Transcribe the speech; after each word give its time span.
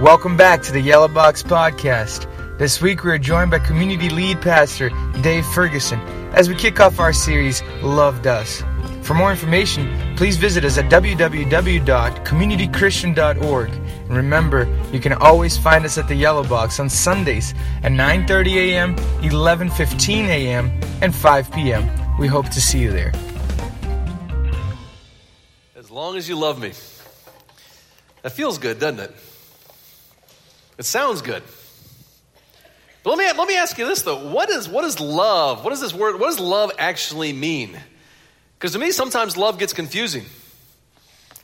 Welcome 0.00 0.36
back 0.36 0.62
to 0.64 0.72
the 0.72 0.80
Yellow 0.80 1.08
Box 1.08 1.42
Podcast. 1.42 2.28
This 2.58 2.82
week 2.82 3.02
we 3.02 3.12
are 3.12 3.18
joined 3.18 3.50
by 3.50 3.60
community 3.60 4.10
lead 4.10 4.42
pastor 4.42 4.90
Dave 5.22 5.46
Ferguson 5.46 5.98
as 6.34 6.50
we 6.50 6.54
kick 6.54 6.80
off 6.80 7.00
our 7.00 7.14
series 7.14 7.62
Love 7.80 8.20
Does. 8.20 8.62
For 9.00 9.14
more 9.14 9.30
information, 9.30 10.14
please 10.14 10.36
visit 10.36 10.66
us 10.66 10.76
at 10.76 10.90
www.communitychristian.org. 10.90 13.70
And 13.70 14.14
remember, 14.14 14.68
you 14.92 15.00
can 15.00 15.14
always 15.14 15.56
find 15.56 15.86
us 15.86 15.96
at 15.96 16.08
the 16.08 16.14
Yellow 16.14 16.44
Box 16.44 16.78
on 16.78 16.90
Sundays 16.90 17.54
at 17.82 17.90
9:30 17.90 18.72
a.m., 18.72 18.96
11:15 19.22 20.26
a.m., 20.26 20.78
and 21.00 21.14
5 21.14 21.50
p.m. 21.52 21.88
We 22.18 22.26
hope 22.26 22.50
to 22.50 22.60
see 22.60 22.80
you 22.80 22.92
there. 22.92 23.14
As 25.74 25.90
long 25.90 26.18
as 26.18 26.28
you 26.28 26.36
love 26.36 26.60
me. 26.60 26.74
That 28.20 28.32
feels 28.32 28.58
good, 28.58 28.78
doesn't 28.78 29.00
it? 29.00 29.14
It 30.78 30.84
sounds 30.84 31.22
good. 31.22 31.42
But 33.02 33.16
let 33.16 33.18
me, 33.18 33.38
let 33.38 33.48
me 33.48 33.56
ask 33.56 33.78
you 33.78 33.86
this 33.86 34.02
though. 34.02 34.30
What 34.30 34.50
is, 34.50 34.68
what 34.68 34.84
is 34.84 34.98
love? 35.00 35.62
What 35.62 35.70
does 35.70 35.80
this 35.80 35.94
word, 35.94 36.18
what 36.18 36.26
does 36.26 36.40
love 36.40 36.72
actually 36.78 37.32
mean? 37.32 37.78
Because 38.58 38.72
to 38.72 38.78
me, 38.78 38.90
sometimes 38.90 39.36
love 39.36 39.58
gets 39.58 39.72
confusing. 39.72 40.24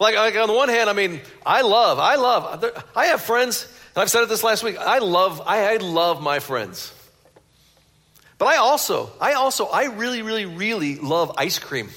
Like, 0.00 0.16
like, 0.16 0.34
on 0.36 0.48
the 0.48 0.54
one 0.54 0.68
hand, 0.68 0.90
I 0.90 0.94
mean, 0.94 1.20
I 1.46 1.62
love, 1.62 1.98
I 2.00 2.16
love, 2.16 2.82
I 2.96 3.06
have 3.06 3.20
friends, 3.20 3.68
and 3.94 4.02
I've 4.02 4.10
said 4.10 4.22
it 4.22 4.28
this 4.28 4.42
last 4.42 4.64
week, 4.64 4.76
I 4.76 4.98
love, 4.98 5.40
I, 5.46 5.74
I 5.74 5.76
love 5.76 6.20
my 6.20 6.40
friends. 6.40 6.92
But 8.38 8.46
I 8.46 8.56
also, 8.56 9.10
I 9.20 9.34
also, 9.34 9.66
I 9.66 9.84
really, 9.84 10.22
really, 10.22 10.46
really 10.46 10.96
love 10.96 11.32
ice 11.38 11.60
cream. 11.60 11.90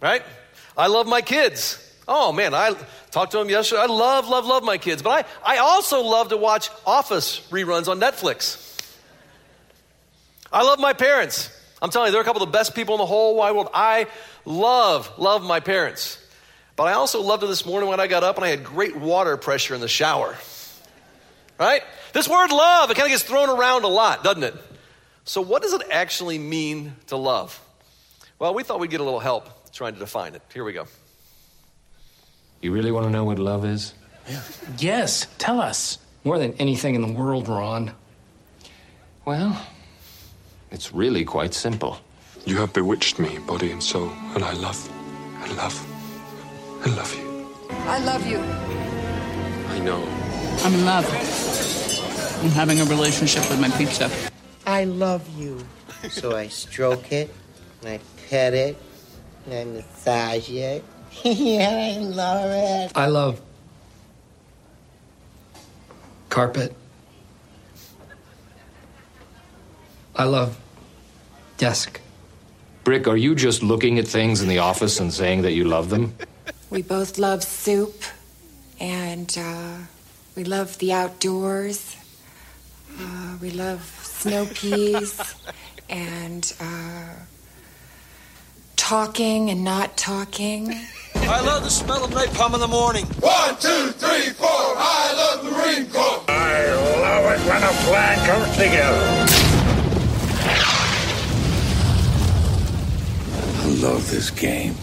Right? 0.00 0.22
I 0.74 0.86
love 0.86 1.06
my 1.06 1.20
kids. 1.20 1.78
Oh 2.08 2.32
man, 2.32 2.52
I 2.54 2.74
talked 3.10 3.32
to 3.32 3.40
him 3.40 3.48
yesterday. 3.48 3.82
I 3.82 3.86
love, 3.86 4.28
love, 4.28 4.46
love 4.46 4.64
my 4.64 4.78
kids. 4.78 5.02
But 5.02 5.26
I, 5.44 5.56
I 5.56 5.58
also 5.58 6.02
love 6.02 6.30
to 6.30 6.36
watch 6.36 6.70
Office 6.84 7.40
reruns 7.50 7.88
on 7.88 8.00
Netflix. 8.00 8.68
I 10.52 10.62
love 10.62 10.78
my 10.78 10.92
parents. 10.92 11.50
I'm 11.80 11.90
telling 11.90 12.08
you, 12.08 12.12
they're 12.12 12.20
a 12.20 12.24
couple 12.24 12.42
of 12.42 12.48
the 12.48 12.58
best 12.58 12.74
people 12.74 12.94
in 12.94 12.98
the 12.98 13.06
whole 13.06 13.36
wide 13.36 13.52
world. 13.52 13.68
I 13.72 14.06
love, 14.44 15.10
love 15.18 15.42
my 15.42 15.60
parents. 15.60 16.18
But 16.76 16.84
I 16.84 16.92
also 16.92 17.20
loved 17.22 17.42
it 17.42 17.46
this 17.46 17.66
morning 17.66 17.88
when 17.88 18.00
I 18.00 18.06
got 18.06 18.22
up 18.22 18.36
and 18.36 18.44
I 18.44 18.48
had 18.48 18.64
great 18.64 18.96
water 18.96 19.36
pressure 19.36 19.74
in 19.74 19.80
the 19.80 19.88
shower. 19.88 20.36
Right? 21.58 21.82
This 22.12 22.28
word 22.28 22.50
love, 22.50 22.90
it 22.90 22.94
kind 22.94 23.06
of 23.06 23.10
gets 23.10 23.22
thrown 23.22 23.48
around 23.48 23.84
a 23.84 23.88
lot, 23.88 24.24
doesn't 24.24 24.42
it? 24.42 24.54
So, 25.24 25.40
what 25.40 25.62
does 25.62 25.72
it 25.72 25.82
actually 25.90 26.38
mean 26.38 26.96
to 27.06 27.16
love? 27.16 27.60
Well, 28.38 28.54
we 28.54 28.64
thought 28.64 28.80
we'd 28.80 28.90
get 28.90 29.00
a 29.00 29.04
little 29.04 29.20
help 29.20 29.70
trying 29.72 29.94
to 29.94 30.00
define 30.00 30.34
it. 30.34 30.42
Here 30.52 30.64
we 30.64 30.72
go. 30.72 30.86
You 32.62 32.70
really 32.70 32.92
want 32.92 33.06
to 33.06 33.10
know 33.10 33.24
what 33.24 33.40
love 33.40 33.64
is? 33.64 33.92
Yeah. 34.28 34.40
Yes, 34.78 35.26
tell 35.38 35.60
us. 35.60 35.98
More 36.22 36.38
than 36.38 36.54
anything 36.54 36.94
in 36.94 37.02
the 37.02 37.12
world, 37.12 37.48
Ron. 37.48 37.92
Well, 39.24 39.66
it's 40.70 40.94
really 40.94 41.24
quite 41.24 41.54
simple. 41.54 41.98
You 42.46 42.58
have 42.58 42.72
bewitched 42.72 43.18
me, 43.18 43.38
body 43.38 43.72
and 43.72 43.82
soul, 43.82 44.10
and 44.34 44.44
I 44.44 44.52
love, 44.52 44.88
I 45.40 45.52
love, 45.54 45.74
I 46.86 46.90
love 46.94 47.14
you. 47.16 47.48
I 47.70 47.98
love 47.98 48.26
you. 48.26 48.38
I 49.74 49.78
know. 49.80 50.00
I'm 50.64 50.74
in 50.74 50.84
love. 50.84 51.04
I'm 52.44 52.50
having 52.50 52.80
a 52.80 52.84
relationship 52.84 53.48
with 53.50 53.60
my 53.60 53.70
pizza. 53.70 54.08
I 54.66 54.84
love 54.84 55.28
you. 55.36 55.58
So 56.10 56.36
I 56.36 56.46
stroke 56.46 57.10
it, 57.10 57.34
and 57.80 57.90
I 57.90 58.00
pet 58.28 58.54
it, 58.54 58.76
and 59.46 59.54
I 59.54 59.64
massage 59.64 60.48
it. 60.50 60.84
yeah, 61.24 61.96
I 61.96 61.98
love 61.98 62.50
it. 62.50 62.92
I 62.94 63.06
love 63.06 63.40
carpet. 66.28 66.74
I 70.16 70.24
love 70.24 70.58
desk. 71.58 72.00
Brick, 72.84 73.06
are 73.06 73.16
you 73.16 73.34
just 73.34 73.62
looking 73.62 73.98
at 73.98 74.08
things 74.08 74.42
in 74.42 74.48
the 74.48 74.58
office 74.58 74.98
and 74.98 75.12
saying 75.12 75.42
that 75.42 75.52
you 75.52 75.64
love 75.64 75.90
them? 75.90 76.14
We 76.70 76.82
both 76.82 77.18
love 77.18 77.44
soup, 77.44 78.02
and 78.80 79.32
uh, 79.38 79.76
we 80.34 80.44
love 80.44 80.78
the 80.78 80.92
outdoors. 80.92 81.96
Uh, 82.98 83.36
we 83.40 83.50
love 83.50 83.82
snow 84.02 84.46
peas, 84.46 85.34
and 85.88 86.52
uh, 86.58 87.10
talking 88.76 89.50
and 89.50 89.62
not 89.62 89.96
talking. 89.96 90.74
I 91.14 91.40
love 91.40 91.62
the 91.64 91.70
smell 91.70 92.04
of 92.04 92.10
napalm 92.10 92.54
in 92.54 92.60
the 92.60 92.68
morning. 92.68 93.06
One, 93.20 93.56
two, 93.58 93.88
three, 93.92 94.30
four. 94.30 94.48
I 94.48 95.12
love 95.16 95.44
the 95.44 95.50
Marine 95.50 95.90
Corps. 95.90 96.24
I 96.28 96.64
love 97.00 97.32
it 97.32 97.40
when 97.48 97.62
a 97.62 97.72
plan 97.86 98.26
comes 98.26 98.56
together. 98.56 99.26
I 103.60 103.66
love 103.82 104.10
this 104.10 104.30
game. 104.30 104.74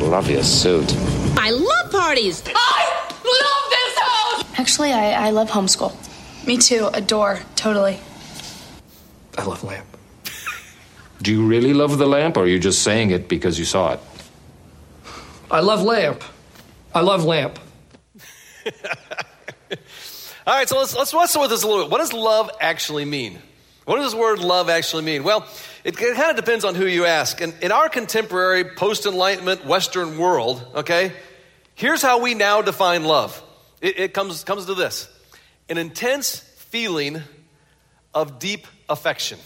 Love 0.00 0.30
your 0.30 0.42
suit. 0.42 0.92
I 1.36 1.50
love 1.50 1.90
parties. 1.92 2.42
I 2.46 3.06
love 3.24 3.70
this 3.70 3.98
house. 3.98 4.58
Actually, 4.58 4.92
I, 4.92 5.26
I 5.26 5.30
love 5.30 5.50
homeschool. 5.50 5.92
Me 6.46 6.56
too. 6.58 6.88
Adore. 6.92 7.40
Totally. 7.56 7.98
I 9.38 9.44
love 9.44 9.64
lamp. 9.64 9.86
Do 11.22 11.32
you 11.32 11.46
really 11.46 11.72
love 11.72 11.96
the 11.98 12.06
lamp, 12.06 12.36
or 12.36 12.40
are 12.40 12.46
you 12.46 12.58
just 12.58 12.82
saying 12.82 13.10
it 13.10 13.28
because 13.28 13.58
you 13.58 13.64
saw 13.64 13.92
it? 13.94 14.00
I 15.50 15.60
love 15.60 15.82
lamp. 15.82 16.22
I 16.94 17.00
love 17.00 17.24
lamp. 17.24 17.58
All 20.46 20.54
right, 20.54 20.68
so 20.68 20.78
let's, 20.78 20.96
let's 20.96 21.14
wrestle 21.14 21.42
with 21.42 21.50
this 21.50 21.62
a 21.62 21.66
little 21.66 21.84
bit. 21.84 21.90
What 21.90 21.98
does 21.98 22.12
love 22.12 22.50
actually 22.60 23.04
mean? 23.04 23.38
What 23.84 23.96
does 23.96 24.12
this 24.12 24.20
word 24.20 24.38
love 24.38 24.68
actually 24.68 25.02
mean? 25.02 25.24
Well, 25.24 25.46
it, 25.84 26.00
it 26.00 26.16
kind 26.16 26.30
of 26.30 26.36
depends 26.36 26.64
on 26.64 26.74
who 26.74 26.86
you 26.86 27.04
ask. 27.04 27.40
And 27.40 27.54
in 27.62 27.72
our 27.72 27.88
contemporary 27.88 28.64
post 28.64 29.06
Enlightenment 29.06 29.66
Western 29.66 30.18
world, 30.18 30.66
okay, 30.74 31.12
here's 31.74 32.02
how 32.02 32.20
we 32.20 32.34
now 32.34 32.62
define 32.62 33.04
love 33.04 33.42
it, 33.80 33.98
it 33.98 34.14
comes, 34.14 34.44
comes 34.44 34.66
to 34.66 34.74
this 34.74 35.08
an 35.68 35.78
intense 35.78 36.38
feeling 36.38 37.22
of 38.12 38.38
deep 38.38 38.66
affection 38.88 39.38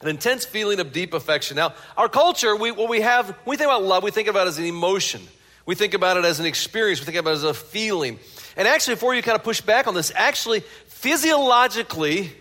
an 0.00 0.08
intense 0.08 0.44
feeling 0.44 0.80
of 0.80 0.92
deep 0.92 1.12
affection. 1.14 1.56
Now, 1.56 1.74
our 1.96 2.08
culture, 2.08 2.54
we, 2.54 2.70
what 2.70 2.88
we 2.88 3.00
have, 3.00 3.36
we 3.44 3.56
think 3.56 3.68
about 3.68 3.82
love, 3.82 4.02
we 4.02 4.10
think 4.10 4.28
about 4.28 4.46
it 4.46 4.50
as 4.50 4.58
an 4.58 4.64
emotion. 4.64 5.22
We 5.66 5.74
think 5.74 5.94
about 5.94 6.16
it 6.16 6.24
as 6.24 6.40
an 6.40 6.46
experience. 6.46 7.00
We 7.00 7.06
think 7.06 7.18
about 7.18 7.32
it 7.32 7.34
as 7.34 7.44
a 7.44 7.54
feeling. 7.54 8.18
And 8.56 8.66
actually, 8.66 8.94
before 8.94 9.14
you 9.14 9.22
kind 9.22 9.36
of 9.36 9.44
push 9.44 9.60
back 9.60 9.86
on 9.86 9.94
this, 9.94 10.12
actually, 10.14 10.60
physiologically, 10.86 12.32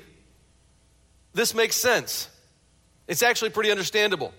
this 1.34 1.54
makes 1.54 1.76
sense. 1.76 2.30
It's 3.08 3.24
actually 3.24 3.50
pretty 3.50 3.72
understandable. 3.72 4.34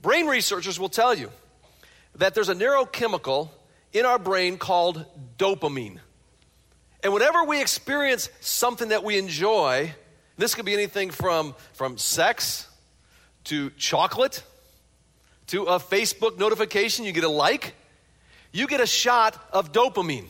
Brain 0.00 0.26
researchers 0.26 0.78
will 0.78 0.88
tell 0.88 1.14
you 1.14 1.30
that 2.16 2.34
there's 2.34 2.48
a 2.48 2.54
neurochemical 2.54 3.50
in 3.92 4.04
our 4.06 4.18
brain 4.18 4.58
called 4.58 5.04
dopamine. 5.38 5.98
And 7.02 7.12
whenever 7.12 7.44
we 7.44 7.60
experience 7.60 8.28
something 8.40 8.88
that 8.88 9.04
we 9.04 9.18
enjoy, 9.18 9.92
this 10.38 10.54
could 10.54 10.64
be 10.64 10.72
anything 10.72 11.10
from, 11.10 11.54
from 11.74 11.98
sex 11.98 12.66
to 13.44 13.70
chocolate 13.70 14.42
to 15.48 15.64
a 15.64 15.78
Facebook 15.78 16.38
notification. 16.38 17.04
You 17.04 17.12
get 17.12 17.24
a 17.24 17.28
like, 17.28 17.74
you 18.52 18.66
get 18.66 18.80
a 18.80 18.86
shot 18.86 19.36
of 19.52 19.72
dopamine. 19.72 20.26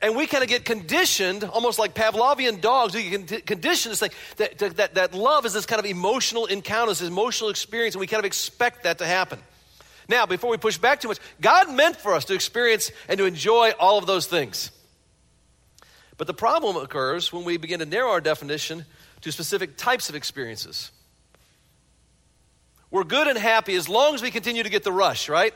And 0.00 0.14
we 0.14 0.26
kind 0.26 0.42
of 0.42 0.48
get 0.48 0.64
conditioned, 0.64 1.44
almost 1.44 1.78
like 1.78 1.94
Pavlovian 1.94 2.60
dogs, 2.60 2.94
we 2.94 3.08
get 3.10 3.46
conditioned 3.46 3.94
to 3.94 3.98
think 3.98 4.14
that, 4.36 4.76
that, 4.76 4.94
that 4.94 5.14
love 5.14 5.46
is 5.46 5.54
this 5.54 5.64
kind 5.64 5.80
of 5.80 5.86
emotional 5.86 6.46
encounter, 6.46 6.92
this 6.92 7.02
emotional 7.02 7.48
experience, 7.48 7.94
and 7.94 8.00
we 8.00 8.06
kind 8.06 8.18
of 8.18 8.26
expect 8.26 8.82
that 8.82 8.98
to 8.98 9.06
happen. 9.06 9.38
Now, 10.08 10.26
before 10.26 10.50
we 10.50 10.58
push 10.58 10.78
back 10.78 11.00
too 11.00 11.08
much, 11.08 11.18
God 11.40 11.72
meant 11.72 11.96
for 11.96 12.14
us 12.14 12.26
to 12.26 12.34
experience 12.34 12.92
and 13.08 13.18
to 13.18 13.24
enjoy 13.24 13.70
all 13.78 13.98
of 13.98 14.06
those 14.06 14.26
things. 14.26 14.70
But 16.18 16.26
the 16.26 16.34
problem 16.34 16.76
occurs 16.76 17.32
when 17.32 17.44
we 17.44 17.56
begin 17.56 17.80
to 17.80 17.86
narrow 17.86 18.10
our 18.10 18.20
definition 18.20 18.86
to 19.20 19.32
specific 19.32 19.76
types 19.76 20.08
of 20.08 20.14
experiences. 20.14 20.90
We're 22.90 23.04
good 23.04 23.26
and 23.26 23.38
happy 23.38 23.74
as 23.74 23.88
long 23.88 24.14
as 24.14 24.22
we 24.22 24.30
continue 24.30 24.62
to 24.62 24.70
get 24.70 24.84
the 24.84 24.92
rush, 24.92 25.28
right? 25.28 25.52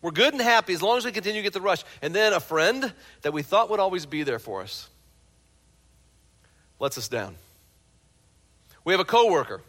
We're 0.00 0.10
good 0.10 0.34
and 0.34 0.42
happy 0.42 0.72
as 0.74 0.82
long 0.82 0.98
as 0.98 1.04
we 1.04 1.12
continue 1.12 1.40
to 1.40 1.44
get 1.44 1.52
the 1.52 1.60
rush. 1.60 1.84
And 2.02 2.14
then 2.14 2.32
a 2.32 2.40
friend 2.40 2.92
that 3.22 3.32
we 3.32 3.42
thought 3.42 3.70
would 3.70 3.80
always 3.80 4.06
be 4.06 4.22
there 4.22 4.38
for 4.38 4.62
us 4.62 4.88
lets 6.78 6.98
us 6.98 7.08
down. 7.08 7.36
We 8.84 8.92
have 8.92 9.00
a 9.00 9.04
coworker 9.04 9.62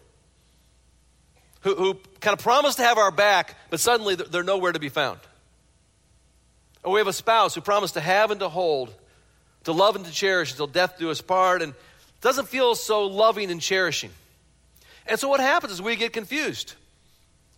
who, 1.62 1.76
who 1.76 1.94
kind 2.20 2.38
of 2.38 2.44
promised 2.44 2.78
to 2.78 2.84
have 2.84 2.98
our 2.98 3.12
back, 3.12 3.56
but 3.70 3.80
suddenly 3.80 4.16
they're 4.16 4.44
nowhere 4.44 4.72
to 4.72 4.80
be 4.80 4.90
found. 4.90 5.20
Or 6.84 6.94
we 6.94 7.00
have 7.00 7.08
a 7.08 7.14
spouse 7.14 7.54
who 7.54 7.62
promised 7.62 7.94
to 7.94 8.02
have 8.02 8.32
and 8.32 8.40
to 8.40 8.50
hold 8.50 8.94
to 9.64 9.72
love 9.72 9.96
and 9.96 10.06
to 10.06 10.12
cherish 10.12 10.52
until 10.52 10.68
death 10.68 10.98
do 11.00 11.10
us 11.10 11.22
part, 11.22 11.62
and 11.62 11.74
doesn't 12.22 12.48
feel 12.48 12.76
so 12.76 13.06
loving 13.08 13.52
and 13.52 13.62
cherishing. 13.62 14.12
And 15.06 15.20
so 15.20 15.28
what 15.28 15.40
happens 15.40 15.74
is 15.74 15.82
we 15.82 15.96
get 15.96 16.14
confused. 16.14 16.76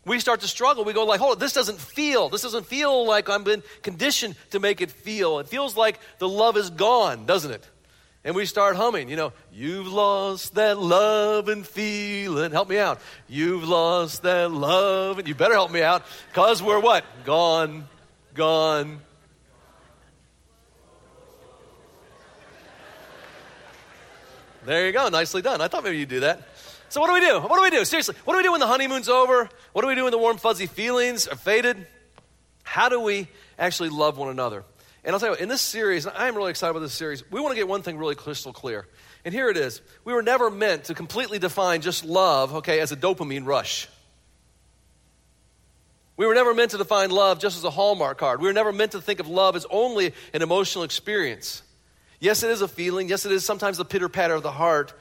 we 0.05 0.19
start 0.19 0.41
to 0.41 0.47
struggle. 0.47 0.83
We 0.83 0.93
go 0.93 1.05
like, 1.05 1.19
hold 1.19 1.33
on, 1.33 1.39
this 1.39 1.53
doesn't 1.53 1.79
feel. 1.79 2.29
This 2.29 2.43
doesn't 2.43 2.65
feel 2.67 3.05
like 3.05 3.29
I'm 3.29 3.43
been 3.43 3.63
conditioned 3.81 4.35
to 4.51 4.59
make 4.59 4.81
it 4.81 4.91
feel. 4.91 5.39
It 5.39 5.47
feels 5.47 5.75
like 5.75 5.99
the 6.19 6.29
love 6.29 6.57
is 6.57 6.69
gone, 6.69 7.25
doesn't 7.25 7.51
it? 7.51 7.67
And 8.23 8.35
we 8.35 8.47
start 8.47 8.75
humming, 8.75 9.07
you 9.09 9.15
know, 9.15 9.33
you've 9.53 9.87
lost 9.87 10.55
that 10.55 10.79
love 10.79 11.47
and 11.47 11.65
feeling. 11.65 12.51
Help 12.51 12.69
me 12.69 12.79
out. 12.79 12.99
You've 13.27 13.67
lost 13.67 14.23
that 14.23 14.51
love. 14.51 15.19
And 15.19 15.27
you 15.27 15.35
better 15.35 15.53
help 15.53 15.71
me 15.71 15.83
out 15.83 16.03
because 16.29 16.61
we're 16.63 16.79
what? 16.79 17.05
Gone, 17.23 17.87
gone. 18.33 19.01
There 24.65 24.87
you 24.87 24.91
go. 24.91 25.07
Nicely 25.09 25.41
done. 25.41 25.61
I 25.61 25.67
thought 25.67 25.83
maybe 25.83 25.99
you'd 25.99 26.09
do 26.09 26.21
that. 26.21 26.41
So, 26.89 27.01
what 27.01 27.07
do 27.07 27.13
we 27.13 27.19
do? 27.19 27.39
What 27.39 27.55
do 27.55 27.61
we 27.61 27.69
do? 27.69 27.85
Seriously, 27.85 28.15
what 28.25 28.33
do 28.33 28.37
we 28.37 28.43
do 28.43 28.51
when 28.51 28.59
the 28.59 28.67
honeymoon's 28.67 29.09
over? 29.09 29.49
What 29.73 29.81
do 29.81 29.87
we 29.87 29.95
do 29.95 30.03
when 30.03 30.11
the 30.11 30.17
warm, 30.17 30.37
fuzzy 30.37 30.67
feelings 30.67 31.27
are 31.27 31.35
faded? 31.35 31.85
How 32.63 32.89
do 32.89 32.99
we 32.99 33.27
actually 33.59 33.89
love 33.89 34.17
one 34.17 34.29
another? 34.29 34.63
And 35.03 35.13
I'll 35.13 35.19
tell 35.19 35.29
you 35.29 35.33
what, 35.33 35.41
in 35.41 35.49
this 35.49 35.61
series, 35.61 36.07
I'm 36.07 36.35
really 36.35 36.49
excited 36.49 36.71
about 36.71 36.79
this 36.79 36.93
series, 36.93 37.29
we 37.29 37.39
want 37.39 37.51
to 37.51 37.55
get 37.55 37.67
one 37.67 37.83
thing 37.83 37.97
really 37.97 38.15
crystal 38.15 38.53
clear. 38.53 38.87
And 39.23 39.33
here 39.33 39.49
it 39.49 39.57
is. 39.57 39.81
We 40.03 40.13
were 40.13 40.23
never 40.23 40.49
meant 40.49 40.85
to 40.85 40.95
completely 40.95 41.37
define 41.37 41.81
just 41.81 42.03
love, 42.03 42.55
okay, 42.55 42.79
as 42.79 42.91
a 42.91 42.95
dopamine 42.95 43.45
rush. 43.45 43.87
We 46.17 46.25
were 46.25 46.33
never 46.33 46.53
meant 46.53 46.71
to 46.71 46.77
define 46.77 47.11
love 47.11 47.39
just 47.39 47.57
as 47.57 47.63
a 47.63 47.69
Hallmark 47.69 48.17
card. 48.17 48.41
We 48.41 48.47
were 48.47 48.53
never 48.53 48.71
meant 48.71 48.93
to 48.93 49.01
think 49.01 49.19
of 49.19 49.27
love 49.27 49.55
as 49.55 49.65
only 49.69 50.13
an 50.33 50.41
emotional 50.41 50.83
experience. 50.83 51.61
Yes, 52.19 52.43
it 52.43 52.49
is 52.49 52.61
a 52.61 52.67
feeling. 52.67 53.09
Yes, 53.09 53.25
it 53.25 53.31
is 53.31 53.43
sometimes 53.43 53.77
the 53.77 53.85
pitter 53.85 54.09
patter 54.09 54.33
of 54.33 54.43
the 54.43 54.51
heart. 54.51 54.93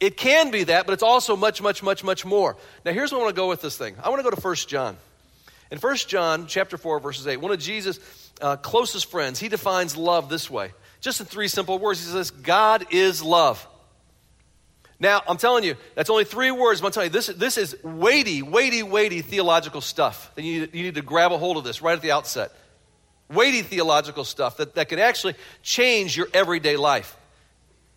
It 0.00 0.16
can 0.16 0.50
be 0.50 0.64
that, 0.64 0.86
but 0.86 0.92
it's 0.94 1.02
also 1.02 1.36
much, 1.36 1.62
much, 1.62 1.82
much, 1.82 2.02
much 2.02 2.24
more. 2.24 2.56
Now, 2.84 2.92
here's 2.92 3.12
where 3.12 3.20
I 3.20 3.24
want 3.24 3.36
to 3.36 3.40
go 3.40 3.48
with 3.48 3.62
this 3.62 3.76
thing. 3.76 3.94
I 4.02 4.08
want 4.08 4.18
to 4.18 4.24
go 4.24 4.34
to 4.34 4.40
1 4.40 4.54
John. 4.66 4.96
In 5.70 5.78
1 5.78 5.96
John 6.08 6.46
chapter 6.46 6.76
4, 6.76 7.00
verses 7.00 7.26
8, 7.26 7.36
one 7.38 7.52
of 7.52 7.60
Jesus' 7.60 7.98
uh, 8.40 8.56
closest 8.56 9.10
friends, 9.10 9.38
he 9.38 9.48
defines 9.48 9.96
love 9.96 10.28
this 10.28 10.50
way. 10.50 10.72
Just 11.00 11.20
in 11.20 11.26
three 11.26 11.48
simple 11.48 11.78
words. 11.78 12.04
He 12.04 12.10
says, 12.10 12.30
God 12.30 12.86
is 12.90 13.22
love. 13.22 13.66
Now, 15.02 15.20
I'm 15.26 15.36
telling 15.36 15.64
you, 15.64 15.74
that's 15.96 16.10
only 16.10 16.24
three 16.24 16.52
words, 16.52 16.80
but 16.80 16.88
I'm 16.88 16.92
telling 16.92 17.08
you, 17.08 17.12
this, 17.12 17.26
this 17.26 17.58
is 17.58 17.76
weighty, 17.82 18.42
weighty, 18.42 18.84
weighty 18.84 19.20
theological 19.20 19.80
stuff. 19.80 20.30
Need, 20.36 20.74
you 20.74 20.82
need 20.84 20.94
to 20.94 21.02
grab 21.02 21.32
a 21.32 21.38
hold 21.38 21.56
of 21.56 21.64
this 21.64 21.82
right 21.82 21.94
at 21.94 22.02
the 22.02 22.12
outset. 22.12 22.52
Weighty 23.32 23.62
theological 23.62 24.24
stuff 24.24 24.58
that, 24.58 24.74
that 24.74 24.88
can 24.88 24.98
actually 24.98 25.34
change 25.62 26.16
your 26.16 26.28
everyday 26.34 26.76
life. 26.76 27.16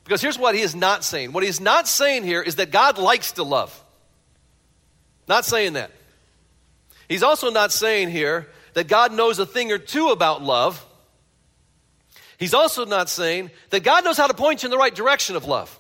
Because 0.04 0.22
here's 0.22 0.38
what 0.38 0.56
he 0.56 0.62
is 0.62 0.76
not 0.76 1.04
saying. 1.04 1.32
What 1.32 1.44
he's 1.44 1.60
not 1.60 1.88
saying 1.88 2.24
here 2.24 2.42
is 2.42 2.56
that 2.56 2.72
God 2.72 2.98
likes 2.98 3.34
to 3.34 3.44
love. 3.44 3.84
Not 5.28 5.46
saying 5.46 5.74
that. 5.74 5.92
He's 7.10 7.24
also 7.24 7.50
not 7.52 7.72
saying 7.72 8.10
here 8.10 8.48
that 8.74 8.88
God 8.88 9.14
knows 9.14 9.40
a 9.40 9.46
thing 9.46 9.72
or 9.72 9.78
two 9.78 10.10
about 10.10 10.44
love. 10.44 10.84
He's 12.38 12.54
also 12.54 12.86
not 12.86 13.10
saying 13.10 13.52
that 13.70 13.84
God 13.84 14.04
knows 14.04 14.18
how 14.18 14.28
to 14.28 14.34
point 14.34 14.64
you 14.64 14.68
in 14.68 14.72
the 14.72 14.78
right 14.78 14.94
direction 14.94 15.36
of 15.36 15.46
love. 15.46 15.80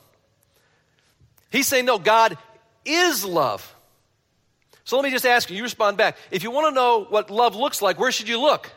He's 1.51 1.67
saying, 1.67 1.85
no, 1.85 1.99
God 1.99 2.37
is 2.83 3.23
love. 3.23 3.73
So 4.85 4.97
let 4.97 5.03
me 5.03 5.11
just 5.11 5.25
ask 5.25 5.49
you, 5.49 5.57
you 5.57 5.63
respond 5.63 5.97
back. 5.97 6.17
If 6.31 6.43
you 6.43 6.51
want 6.51 6.67
to 6.67 6.75
know 6.75 7.05
what 7.09 7.29
love 7.29 7.55
looks 7.55 7.81
like, 7.81 7.99
where 7.99 8.11
should 8.11 8.27
you 8.27 8.39
look? 8.39 8.71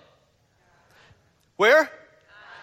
Where? 1.58 1.90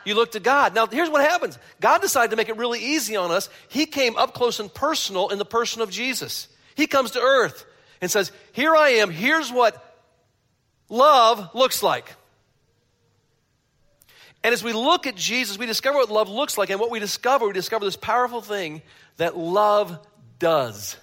You 0.06 0.15
look 0.15 0.31
to 0.31 0.39
God. 0.39 0.74
Now, 0.74 0.88
here's 0.88 1.09
what 1.09 1.21
happens 1.21 1.59
God 1.80 2.01
decided 2.01 2.31
to 2.31 2.38
make 2.38 2.50
it 2.50 2.57
really 2.57 2.80
easy 2.80 3.15
on 3.15 3.30
us. 3.30 3.50
He 3.68 3.86
came 3.86 4.18
up 4.18 4.33
close 4.33 4.59
and 4.59 4.74
personal 4.74 5.30
in 5.30 5.38
the 5.38 5.45
person 5.45 5.83
of 5.83 5.92
Jesus. 5.92 6.47
He 6.74 6.88
comes 6.88 7.12
to 7.12 7.19
earth 7.19 7.65
and 8.01 8.09
says, 8.09 8.31
Here 8.53 8.75
I 8.75 8.89
am. 8.89 9.12
Here's 9.12 9.51
what 9.51 9.95
love 10.89 11.53
looks 11.53 11.83
like. 11.83 12.15
And 14.44 14.53
as 14.53 14.63
we 14.63 14.74
look 14.74 15.07
at 15.07 15.15
Jesus, 15.15 15.57
we 15.57 15.65
discover 15.65 15.97
what 15.97 16.12
love 16.12 16.30
looks 16.30 16.57
like. 16.57 16.69
And 16.69 16.80
what 16.80 16.92
we 16.92 17.00
discover, 17.00 17.47
we 17.47 17.53
discover 17.53 17.83
this 17.83 17.97
powerful 17.97 18.42
thing 18.42 18.81
that 19.18 19.36
love 19.36 20.00
does. 20.39 20.97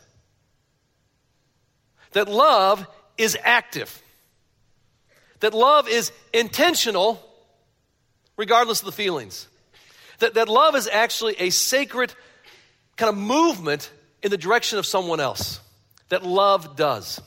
That 2.12 2.28
love 2.28 2.86
is 3.18 3.36
active. 3.42 4.00
That 5.40 5.54
love 5.54 5.88
is 5.88 6.12
intentional, 6.32 7.20
regardless 8.36 8.80
of 8.80 8.86
the 8.86 8.92
feelings. 8.92 9.48
That, 10.18 10.34
that 10.34 10.48
love 10.48 10.76
is 10.76 10.88
actually 10.88 11.36
a 11.38 11.50
sacred 11.50 12.14
kind 12.96 13.10
of 13.10 13.16
movement 13.16 13.90
in 14.22 14.30
the 14.30 14.38
direction 14.38 14.78
of 14.78 14.86
someone 14.86 15.20
else. 15.20 15.60
That 16.10 16.24
love 16.24 16.76
does. 16.76 17.20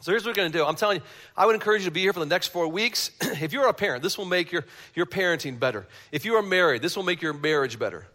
So 0.00 0.10
here's 0.10 0.24
what 0.24 0.32
we're 0.32 0.42
going 0.42 0.52
to 0.52 0.58
do. 0.58 0.64
I'm 0.64 0.76
telling 0.76 0.98
you, 0.98 1.04
I 1.34 1.46
would 1.46 1.54
encourage 1.54 1.80
you 1.80 1.86
to 1.86 1.90
be 1.90 2.02
here 2.02 2.12
for 2.12 2.20
the 2.20 2.26
next 2.26 2.48
four 2.48 2.68
weeks. 2.68 3.10
if 3.20 3.54
you're 3.54 3.68
a 3.68 3.72
parent, 3.72 4.02
this 4.02 4.18
will 4.18 4.26
make 4.26 4.52
your, 4.52 4.66
your 4.94 5.06
parenting 5.06 5.58
better. 5.58 5.86
If 6.12 6.26
you 6.26 6.34
are 6.34 6.42
married, 6.42 6.82
this 6.82 6.94
will 6.94 7.04
make 7.04 7.22
your 7.22 7.32
marriage 7.32 7.78
better. 7.78 8.06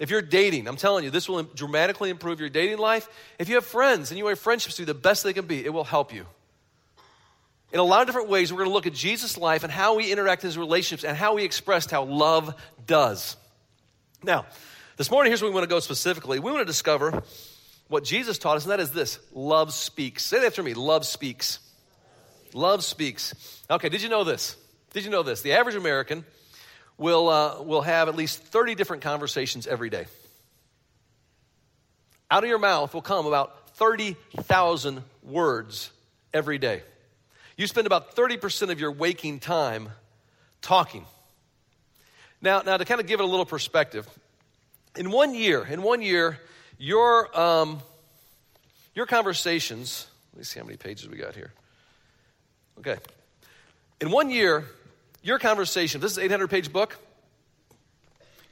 If 0.00 0.10
you're 0.10 0.22
dating, 0.22 0.66
I'm 0.66 0.76
telling 0.76 1.04
you, 1.04 1.10
this 1.10 1.28
will 1.28 1.42
dramatically 1.42 2.10
improve 2.10 2.40
your 2.40 2.48
dating 2.48 2.78
life. 2.78 3.08
If 3.38 3.48
you 3.48 3.54
have 3.54 3.64
friends 3.64 4.10
and 4.10 4.18
you 4.18 4.26
have 4.26 4.38
friendships 4.38 4.76
to 4.76 4.82
do 4.82 4.86
the 4.86 4.94
best 4.94 5.22
they 5.22 5.32
can 5.32 5.46
be, 5.46 5.64
it 5.64 5.72
will 5.72 5.84
help 5.84 6.12
you. 6.12 6.26
In 7.72 7.80
a 7.80 7.84
lot 7.84 8.00
of 8.00 8.06
different 8.06 8.28
ways, 8.28 8.52
we're 8.52 8.58
going 8.58 8.70
to 8.70 8.74
look 8.74 8.86
at 8.86 8.94
Jesus' 8.94 9.36
life 9.36 9.62
and 9.62 9.72
how 9.72 9.98
he 9.98 10.10
interacted 10.12 10.44
in 10.44 10.46
his 10.48 10.58
relationships 10.58 11.04
and 11.04 11.16
how 11.16 11.36
he 11.36 11.44
expressed 11.44 11.90
how 11.90 12.04
love 12.04 12.54
does. 12.86 13.36
Now, 14.22 14.46
this 14.96 15.10
morning, 15.10 15.30
here's 15.30 15.42
where 15.42 15.50
we 15.50 15.54
want 15.54 15.64
to 15.64 15.68
go 15.68 15.80
specifically. 15.80 16.38
We 16.38 16.50
want 16.50 16.62
to 16.62 16.70
discover 16.70 17.22
what 17.88 18.04
Jesus 18.04 18.38
taught 18.38 18.56
us, 18.56 18.64
and 18.64 18.72
that 18.72 18.80
is 18.80 18.90
this 18.90 19.18
love 19.32 19.72
speaks. 19.72 20.24
Say 20.24 20.40
that 20.40 20.46
after 20.46 20.62
me 20.62 20.74
love 20.74 21.04
speaks. 21.04 21.58
Love 22.54 22.82
speaks. 22.82 23.62
Okay, 23.70 23.90
did 23.90 24.02
you 24.02 24.08
know 24.08 24.24
this? 24.24 24.56
Did 24.92 25.04
you 25.04 25.10
know 25.10 25.22
this? 25.22 25.42
The 25.42 25.52
average 25.52 25.76
American 25.76 26.24
will, 26.96 27.28
uh, 27.28 27.62
will 27.62 27.82
have 27.82 28.08
at 28.08 28.16
least 28.16 28.40
30 28.42 28.74
different 28.74 29.02
conversations 29.02 29.66
every 29.66 29.90
day. 29.90 30.06
Out 32.30 32.44
of 32.44 32.48
your 32.48 32.58
mouth 32.58 32.94
will 32.94 33.02
come 33.02 33.26
about 33.26 33.76
30,000 33.76 35.02
words 35.22 35.90
every 36.32 36.58
day. 36.58 36.82
You 37.58 37.66
spend 37.66 37.88
about 37.88 38.14
30% 38.14 38.70
of 38.70 38.78
your 38.78 38.92
waking 38.92 39.40
time 39.40 39.88
talking. 40.62 41.04
Now, 42.40 42.62
now 42.64 42.76
to 42.76 42.84
kind 42.84 43.00
of 43.00 43.08
give 43.08 43.18
it 43.18 43.24
a 43.24 43.26
little 43.26 43.44
perspective, 43.44 44.08
in 44.96 45.10
one 45.10 45.34
year, 45.34 45.66
in 45.66 45.82
one 45.82 46.00
year, 46.00 46.38
your, 46.78 47.36
um, 47.38 47.80
your 48.94 49.06
conversations, 49.06 50.06
let 50.32 50.38
me 50.38 50.44
see 50.44 50.60
how 50.60 50.64
many 50.64 50.76
pages 50.76 51.08
we 51.08 51.16
got 51.16 51.34
here. 51.34 51.52
Okay. 52.78 52.96
In 54.00 54.12
one 54.12 54.30
year, 54.30 54.64
your 55.24 55.40
conversation, 55.40 56.00
this 56.00 56.12
is 56.12 56.18
an 56.18 56.24
800 56.24 56.48
page 56.48 56.72
book, 56.72 56.96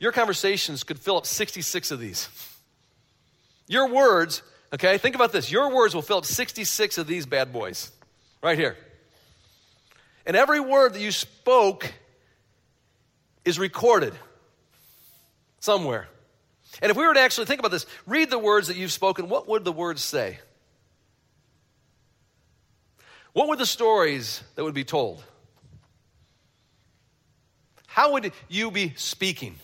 your 0.01 0.11
conversations 0.11 0.83
could 0.83 0.99
fill 0.99 1.17
up 1.17 1.27
66 1.27 1.93
of 1.93 2.01
these. 2.01 2.29
Your 3.69 3.89
words, 3.89 4.43
okay, 4.75 4.99
think 4.99 5.15
about 5.15 5.31
this. 5.31 5.49
Your 5.49 5.73
words 5.73 5.95
will 5.95 6.03
fill 6.03 6.19
up 6.19 6.25
66 6.25 6.99
of 6.99 7.07
these 7.07 7.25
bad 7.25 7.53
boys 7.53 7.93
right 8.43 8.59
here. 8.59 8.77
And 10.27 10.37
every 10.37 10.61
word 10.61 10.95
that 10.95 11.01
you 11.01 11.13
spoke 11.13 11.93
is 13.45 13.59
recorded 13.59 14.13
somewhere. 15.61 16.09
And 16.83 16.91
if 16.91 16.97
we 16.97 17.07
were 17.07 17.15
to 17.15 17.21
actually 17.21 17.47
think 17.47 17.61
about 17.61 17.71
this, 17.71 17.87
read 18.07 18.29
the 18.29 18.39
words 18.39 18.69
that 18.69 18.77
you've 18.77 18.93
spoken, 18.93 19.29
what 19.29 19.49
would 19.49 19.65
the 19.65 19.73
words 19.73 20.03
say? 20.03 20.39
What 23.33 23.49
were 23.49 23.57
the 23.57 23.67
stories 23.67 24.43
that 24.57 24.65
would 24.65 24.75
be 24.75 24.85
told? 24.85 25.23
How 27.87 28.13
would 28.13 28.33
you 28.49 28.71
be 28.71 28.95
speaking? 28.97 29.57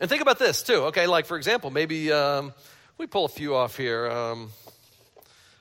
And 0.00 0.10
think 0.10 0.22
about 0.22 0.38
this 0.38 0.62
too, 0.62 0.84
okay? 0.86 1.06
Like, 1.06 1.24
for 1.26 1.36
example, 1.36 1.70
maybe 1.70 2.12
um, 2.12 2.52
we 2.98 3.06
pull 3.06 3.24
a 3.24 3.28
few 3.28 3.54
off 3.54 3.76
here. 3.76 4.10
Um, 4.10 4.50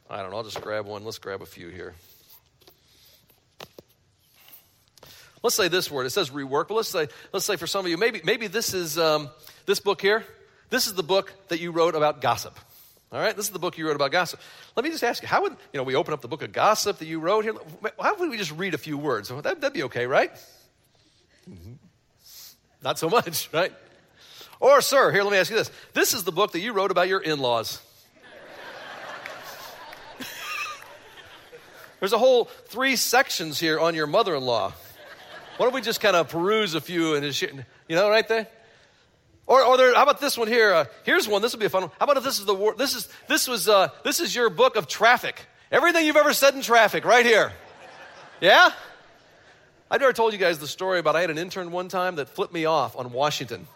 I 0.10 0.22
don't 0.22 0.32
know, 0.32 0.38
I'll 0.38 0.44
just 0.44 0.62
grab 0.62 0.86
one. 0.86 1.06
Let's 1.06 1.20
grab 1.20 1.42
a 1.42 1.46
few 1.46 1.70
here. 1.70 1.94
Let's 5.46 5.54
say 5.54 5.68
this 5.68 5.92
word. 5.92 6.08
It 6.08 6.10
says 6.10 6.32
rework, 6.32 6.70
but 6.70 6.74
let's 6.74 6.90
say, 6.90 7.08
let's 7.32 7.46
say 7.46 7.56
for 7.56 7.68
some 7.68 7.86
of 7.86 7.92
you, 7.92 7.98
maybe, 7.98 8.20
maybe 8.24 8.48
this 8.48 8.74
is 8.74 8.98
um, 8.98 9.30
this 9.68 9.80
book 9.80 10.02
here. 10.02 10.26
This 10.72 10.88
is 10.88 10.96
the 10.96 11.04
book 11.04 11.32
that 11.50 11.60
you 11.60 11.70
wrote 11.70 11.94
about 11.94 12.20
gossip. 12.20 12.60
All 13.12 13.20
right, 13.20 13.36
this 13.36 13.46
is 13.46 13.52
the 13.52 13.60
book 13.60 13.78
you 13.78 13.86
wrote 13.86 13.96
about 13.96 14.12
gossip. 14.12 14.40
Let 14.76 14.84
me 14.84 14.90
just 14.90 15.04
ask 15.04 15.22
you, 15.22 15.28
how 15.28 15.44
would, 15.44 15.52
you 15.52 15.78
know, 15.78 15.84
we 15.84 15.94
open 15.94 16.16
up 16.16 16.22
the 16.22 16.28
book 16.28 16.42
of 16.42 16.52
gossip 16.52 16.98
that 16.98 17.06
you 17.06 17.20
wrote 17.20 17.44
here? 17.44 17.54
How 18.02 18.16
would 18.16 18.32
we 18.32 18.38
just 18.38 18.54
read 18.54 18.74
a 18.74 18.80
few 18.80 18.98
words? 18.98 19.30
That, 19.30 19.62
would 19.62 19.74
be 19.74 19.84
okay, 19.84 20.08
right? 20.08 20.32
Mm-hmm. 21.48 21.74
Not 22.82 22.98
so 22.98 23.08
much, 23.08 23.48
right? 23.54 23.72
Or, 24.60 24.82
sir, 24.82 25.12
here, 25.12 25.22
let 25.22 25.32
me 25.32 25.38
ask 25.38 25.52
you 25.52 25.58
this. 25.58 25.70
This 25.94 26.16
is 26.16 26.24
the 26.24 26.32
book 26.32 26.54
that 26.54 26.62
you 26.62 26.74
wrote 26.74 26.90
about 26.90 27.08
your 27.08 27.20
in 27.20 27.38
laws. 27.38 27.80
There's 32.00 32.14
a 32.14 32.18
whole 32.18 32.46
three 32.46 32.96
sections 32.96 33.60
here 33.60 33.80
on 33.80 33.94
your 33.94 34.08
mother 34.08 34.34
in 34.36 34.44
law. 34.44 34.74
Why 35.58 35.66
don't 35.66 35.74
we 35.74 35.82
just 35.82 36.02
kind 36.02 36.16
of 36.16 36.30
peruse 36.30 36.76
a 36.76 36.82
few 36.82 37.16
and 37.16 37.42
you 37.42 37.96
know, 37.96 38.10
right 38.10 38.28
there? 38.28 38.48
Or, 39.48 39.64
or 39.64 39.78
there, 39.78 39.94
how 39.94 40.04
about 40.04 40.20
this 40.20 40.38
one 40.38 40.48
here? 40.48 40.74
Uh, 40.74 40.86
here's 41.04 41.28
one. 41.28 41.42
This 41.42 41.54
would 41.54 41.60
be 41.60 41.68
a 41.68 41.70
fun 41.70 41.84
one. 41.84 41.92
How 42.00 42.06
about 42.06 42.18
if 42.18 42.24
this 42.24 42.40
is 42.40 42.46
the 42.46 42.56
war? 42.56 42.74
this 42.76 42.96
is 42.96 43.08
this 43.28 43.48
was 43.48 43.70
uh, 43.70 43.90
this 44.04 44.20
is 44.20 44.36
your 44.36 44.50
book 44.50 44.76
of 44.76 44.88
traffic? 44.88 45.46
Everything 45.72 46.06
you've 46.06 46.16
ever 46.16 46.34
said 46.34 46.56
in 46.56 46.62
traffic, 46.62 47.06
right 47.06 47.26
here. 47.26 47.54
Yeah? 48.42 48.72
I've 49.90 50.02
never 50.02 50.14
told 50.14 50.34
you 50.34 50.40
guys 50.40 50.58
the 50.58 50.68
story 50.68 51.00
about 51.00 51.16
I 51.16 51.22
had 51.22 51.30
an 51.30 51.38
intern 51.38 51.72
one 51.72 51.90
time 51.90 52.16
that 52.16 52.30
flipped 52.30 52.54
me 52.54 52.66
off 52.66 52.96
on 52.98 53.12
Washington. 53.12 53.68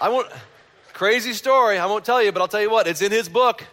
I 0.00 0.08
won't, 0.08 0.28
crazy 0.92 1.32
story. 1.34 1.78
I 1.78 1.86
won't 1.86 2.04
tell 2.04 2.22
you, 2.22 2.32
but 2.32 2.40
I'll 2.40 2.48
tell 2.48 2.62
you 2.62 2.70
what, 2.70 2.86
it's 2.86 3.02
in 3.02 3.12
his 3.12 3.28
book. 3.28 3.64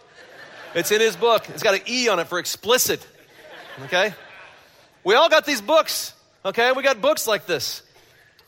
It's 0.74 0.92
in 0.92 1.00
his 1.00 1.16
book. 1.16 1.48
It's 1.48 1.62
got 1.62 1.74
an 1.74 1.80
E 1.88 2.08
on 2.08 2.20
it 2.20 2.28
for 2.28 2.38
explicit. 2.38 3.04
Okay? 3.84 4.14
We 5.04 5.14
all 5.14 5.28
got 5.28 5.46
these 5.46 5.60
books. 5.60 6.14
Okay? 6.44 6.72
We 6.72 6.82
got 6.82 7.00
books 7.00 7.26
like 7.26 7.46
this 7.46 7.82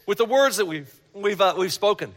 with 0.06 0.18
the 0.18 0.24
words 0.24 0.56
that 0.56 0.66
we've, 0.66 0.92
we've, 1.14 1.40
uh, 1.40 1.54
we've 1.56 1.72
spoken. 1.72 2.14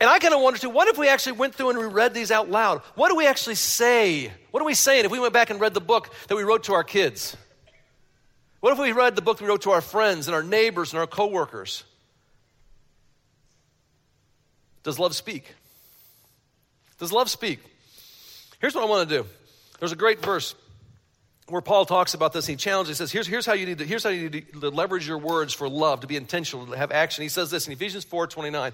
And 0.00 0.08
I 0.08 0.18
kind 0.18 0.34
of 0.34 0.40
wonder 0.40 0.58
too, 0.58 0.70
what 0.70 0.88
if 0.88 0.98
we 0.98 1.08
actually 1.08 1.32
went 1.32 1.54
through 1.54 1.70
and 1.70 1.78
we 1.78 1.86
read 1.86 2.14
these 2.14 2.30
out 2.30 2.50
loud? 2.50 2.80
What 2.94 3.08
do 3.08 3.16
we 3.16 3.26
actually 3.26 3.56
say? 3.56 4.30
What 4.50 4.62
are 4.62 4.66
we 4.66 4.74
saying 4.74 5.04
if 5.04 5.10
we 5.10 5.20
went 5.20 5.32
back 5.32 5.50
and 5.50 5.60
read 5.60 5.74
the 5.74 5.80
book 5.80 6.12
that 6.28 6.36
we 6.36 6.42
wrote 6.42 6.64
to 6.64 6.74
our 6.74 6.84
kids? 6.84 7.36
What 8.60 8.72
if 8.72 8.78
we 8.78 8.92
read 8.92 9.14
the 9.14 9.22
book 9.22 9.40
we 9.40 9.46
wrote 9.46 9.62
to 9.62 9.72
our 9.72 9.80
friends 9.80 10.26
and 10.26 10.34
our 10.34 10.42
neighbors 10.42 10.92
and 10.92 11.00
our 11.00 11.06
coworkers? 11.06 11.84
Does 14.84 14.98
love 14.98 15.14
speak? 15.14 15.54
Does 16.98 17.12
love 17.12 17.28
speak? 17.28 17.60
Here's 18.60 18.74
what 18.74 18.84
I 18.84 18.86
want 18.86 19.08
to 19.08 19.22
do. 19.22 19.28
There's 19.78 19.92
a 19.92 19.96
great 19.96 20.22
verse 20.22 20.54
where 21.48 21.60
Paul 21.60 21.84
talks 21.84 22.14
about 22.14 22.32
this. 22.32 22.46
He 22.46 22.56
challenges. 22.56 22.96
He 22.96 23.02
says, 23.02 23.12
here's, 23.12 23.26
here's, 23.26 23.46
how 23.46 23.52
you 23.52 23.66
need 23.66 23.78
to, 23.78 23.84
here's 23.84 24.02
how 24.02 24.10
you 24.10 24.30
need 24.30 24.52
to 24.52 24.70
leverage 24.70 25.06
your 25.06 25.18
words 25.18 25.52
for 25.52 25.68
love, 25.68 26.00
to 26.00 26.06
be 26.06 26.16
intentional, 26.16 26.66
to 26.66 26.76
have 26.76 26.90
action. 26.90 27.22
He 27.22 27.28
says 27.28 27.50
this 27.50 27.66
in 27.66 27.72
Ephesians 27.72 28.04
4 28.04 28.26
29. 28.26 28.72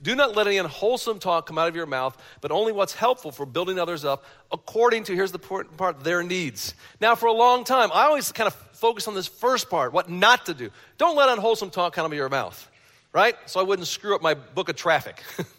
Do 0.00 0.14
not 0.14 0.36
let 0.36 0.46
any 0.46 0.58
unwholesome 0.58 1.18
talk 1.18 1.46
come 1.46 1.58
out 1.58 1.66
of 1.68 1.74
your 1.74 1.86
mouth, 1.86 2.16
but 2.40 2.52
only 2.52 2.70
what's 2.70 2.94
helpful 2.94 3.32
for 3.32 3.44
building 3.44 3.80
others 3.80 4.04
up 4.04 4.24
according 4.52 5.04
to, 5.04 5.14
here's 5.14 5.32
the 5.32 5.38
important 5.38 5.76
part, 5.76 6.04
their 6.04 6.22
needs. 6.22 6.74
Now, 7.00 7.16
for 7.16 7.26
a 7.26 7.32
long 7.32 7.64
time, 7.64 7.90
I 7.92 8.04
always 8.04 8.30
kind 8.30 8.46
of 8.46 8.54
focus 8.54 9.08
on 9.08 9.14
this 9.14 9.26
first 9.26 9.68
part, 9.68 9.92
what 9.92 10.08
not 10.08 10.46
to 10.46 10.54
do. 10.54 10.70
Don't 10.98 11.16
let 11.16 11.28
unwholesome 11.28 11.70
talk 11.70 11.94
come 11.94 12.04
out 12.04 12.12
of 12.12 12.16
your 12.16 12.28
mouth, 12.28 12.70
right? 13.12 13.34
So 13.46 13.58
I 13.58 13.64
wouldn't 13.64 13.88
screw 13.88 14.14
up 14.14 14.22
my 14.22 14.34
book 14.34 14.68
of 14.68 14.76
traffic. 14.76 15.22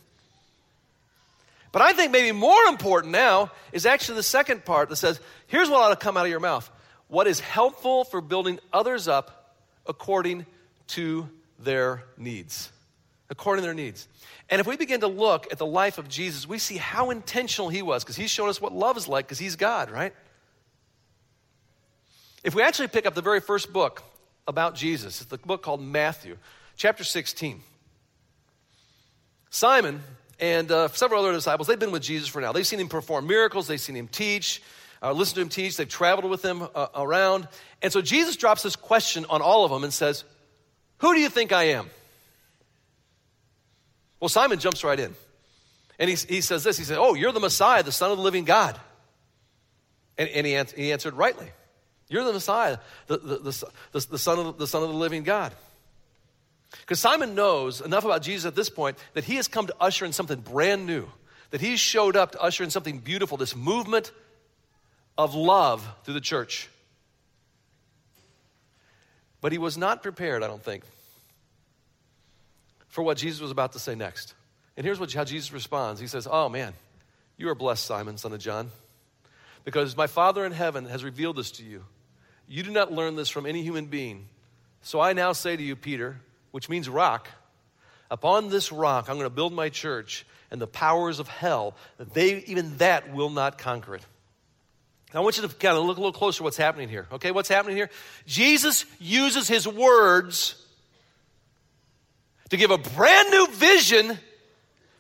but 1.72 1.82
I 1.82 1.94
think 1.94 2.12
maybe 2.12 2.32
more 2.32 2.64
important 2.66 3.12
now 3.12 3.52
is 3.72 3.86
actually 3.86 4.16
the 4.16 4.24
second 4.24 4.66
part 4.66 4.90
that 4.90 4.96
says, 4.96 5.20
here's 5.48 5.70
what 5.70 5.82
ought 5.82 5.90
to 5.90 5.96
come 5.96 6.18
out 6.18 6.26
of 6.26 6.32
your 6.32 6.40
mouth 6.40 6.70
what 7.08 7.26
is 7.26 7.40
helpful 7.40 8.04
for 8.04 8.22
building 8.22 8.60
others 8.72 9.08
up 9.08 9.56
according 9.88 10.46
to 10.88 11.28
their 11.58 12.04
needs. 12.18 12.72
According 13.32 13.64
to 13.64 13.66
their 13.66 13.74
needs. 13.74 14.08
And 14.50 14.62
if 14.62 14.68
we 14.68 14.78
begin 14.78 15.02
to 15.02 15.08
look 15.08 15.52
at 15.52 15.58
the 15.58 15.66
life 15.66 15.98
of 15.98 16.08
Jesus, 16.08 16.48
we 16.48 16.60
see 16.60 16.78
how 16.78 17.10
intentional 17.10 17.70
he 17.70 17.82
was 17.82 18.04
because 18.04 18.16
he's 18.16 18.32
shown 18.32 18.50
us 18.50 18.62
what 18.62 18.74
love 18.74 18.96
is 18.96 19.08
like 19.08 19.26
because 19.26 19.40
he's 19.40 19.56
God, 19.56 19.92
right? 19.92 20.14
If 22.44 22.56
we 22.56 22.62
actually 22.62 22.88
pick 22.88 23.06
up 23.06 23.16
the 23.16 23.22
very 23.22 23.40
first 23.40 23.74
book 23.74 24.04
about 24.48 24.76
Jesus, 24.76 25.22
it's 25.22 25.30
the 25.30 25.38
book 25.38 25.62
called 25.62 25.82
Matthew, 25.82 26.38
chapter 26.78 27.04
16. 27.04 27.62
Simon 29.50 30.02
and 30.40 30.72
uh, 30.72 30.88
several 30.90 31.24
other 31.24 31.34
disciples, 31.34 31.68
they've 31.68 31.80
been 31.80 31.92
with 31.92 32.04
Jesus 32.04 32.28
for 32.28 32.42
now. 32.42 32.52
They've 32.52 32.68
seen 32.68 32.80
him 32.80 32.90
perform 32.90 33.28
miracles, 33.28 33.68
they've 33.68 33.80
seen 33.80 33.96
him 33.96 34.08
teach, 34.08 34.62
uh, 35.02 35.12
listen 35.12 35.36
to 35.36 35.42
him 35.42 35.50
teach, 35.50 35.78
they've 35.78 35.88
traveled 35.88 36.30
with 36.30 36.44
him 36.44 36.68
uh, 36.76 36.88
around. 36.96 37.48
And 37.82 37.92
so 37.92 38.02
Jesus 38.02 38.36
drops 38.36 38.64
this 38.64 38.76
question 38.76 39.26
on 39.30 39.42
all 39.42 39.66
of 39.66 39.72
them 39.72 39.84
and 39.84 39.94
says, 39.94 40.24
Who 41.00 41.14
do 41.14 41.20
you 41.20 41.30
think 41.30 41.52
I 41.52 41.64
am? 41.64 41.90
Well, 44.20 44.30
Simon 44.30 44.60
jumps 44.60 44.84
right 44.84 45.00
in. 45.00 45.16
And 45.98 46.10
he, 46.10 46.16
he 46.16 46.42
says 46.42 46.64
this 46.64 46.78
He 46.78 46.84
said, 46.84 46.98
Oh, 47.00 47.14
you're 47.14 47.32
the 47.32 47.40
Messiah, 47.40 47.84
the 47.84 47.92
Son 47.92 48.12
of 48.12 48.18
the 48.18 48.24
living 48.24 48.46
God. 48.46 48.80
And, 50.18 50.30
and 50.30 50.46
he, 50.46 50.84
he 50.84 50.92
answered 50.92 51.14
rightly. 51.14 51.50
You're 52.10 52.24
the 52.24 52.34
Messiah, 52.34 52.80
the, 53.08 53.18
the, 53.18 53.38
the, 53.38 54.08
the, 54.10 54.18
son, 54.18 54.40
of 54.40 54.58
the 54.58 54.68
son 54.68 54.82
of 54.82 54.90
the 54.90 54.96
living 54.96 55.24
God. 55.24 55.54
Because 56.72 57.00
Simon 57.00 57.36
knows 57.36 57.82
enough 57.82 58.06
about 58.06 58.22
Jesus 58.22 58.46
at 58.46 58.56
this 58.56 58.70
point 58.70 58.98
that 59.14 59.24
he 59.24 59.36
has 59.36 59.48
come 59.48 59.68
to 59.68 59.76
usher 59.80 60.06
in 60.06 60.14
something 60.14 60.40
brand 60.40 60.86
new, 60.86 61.08
that 61.52 61.62
he 61.62 61.78
showed 61.78 62.16
up 62.16 62.34
to 62.34 62.42
usher 62.42 62.64
in 62.64 62.70
something 62.70 63.00
beautiful, 63.00 63.38
this 63.38 63.56
movement 63.56 64.12
of 65.18 65.36
love 65.36 65.88
through 66.04 66.14
the 66.14 66.22
church. 66.22 66.70
But 69.42 69.52
he 69.52 69.58
was 69.58 69.78
not 69.78 70.04
prepared, 70.04 70.44
I 70.44 70.48
don't 70.48 70.64
think, 70.64 70.84
for 72.88 73.04
what 73.04 73.18
Jesus 73.18 73.40
was 73.40 73.52
about 73.52 73.74
to 73.74 73.80
say 73.80 73.96
next. 73.96 74.34
And 74.78 74.86
here's 74.86 75.00
what, 75.00 75.12
how 75.12 75.24
Jesus 75.24 75.52
responds 75.52 76.00
He 76.00 76.08
says, 76.08 76.28
Oh 76.30 76.50
man, 76.50 76.74
you 77.38 77.50
are 77.50 77.56
blessed, 77.56 77.86
Simon, 77.86 78.18
son 78.18 78.34
of 78.34 78.40
John, 78.40 78.70
because 79.64 79.98
my 79.98 80.08
Father 80.08 80.46
in 80.46 80.52
heaven 80.52 80.86
has 80.86 81.04
revealed 81.04 81.38
this 81.38 81.52
to 81.52 81.64
you. 81.64 81.84
You 82.48 82.64
do 82.64 82.72
not 82.72 82.92
learn 82.92 83.16
this 83.16 83.30
from 83.30 83.46
any 83.46 83.62
human 83.62 83.86
being. 83.86 84.28
So 84.82 85.00
I 85.00 85.14
now 85.14 85.34
say 85.34 85.56
to 85.56 85.64
you, 85.64 85.76
Peter, 85.76 86.20
which 86.52 86.70
means 86.70 86.90
rock, 86.90 87.28
upon 88.12 88.50
this 88.50 88.72
rock 88.72 89.10
I'm 89.10 89.16
going 89.16 89.26
to 89.26 89.36
build 89.36 89.54
my 89.54 89.70
church, 89.70 90.26
and 90.52 90.60
the 90.62 90.68
powers 90.68 91.20
of 91.20 91.28
hell, 91.28 91.76
they 92.14 92.38
even 92.48 92.78
that 92.78 93.14
will 93.14 93.30
not 93.30 93.58
conquer 93.58 93.96
it. 93.96 94.06
I 95.14 95.22
want 95.22 95.38
you 95.38 95.48
to 95.48 95.56
kind 95.56 95.76
of 95.76 95.86
look 95.86 95.98
a 95.98 96.02
little 96.02 96.14
closer 96.14 96.44
what's 96.44 96.58
happening 96.58 96.88
here. 96.88 97.08
Okay, 97.12 97.32
what's 97.32 97.50
happening 97.50 97.76
here? 97.76 97.90
Jesus 98.28 98.86
uses 99.00 99.48
his 99.48 99.68
words 99.68 100.56
to 102.50 102.58
give 102.58 102.70
a 102.70 102.78
brand 102.78 103.30
new 103.32 103.48
vision 103.48 104.18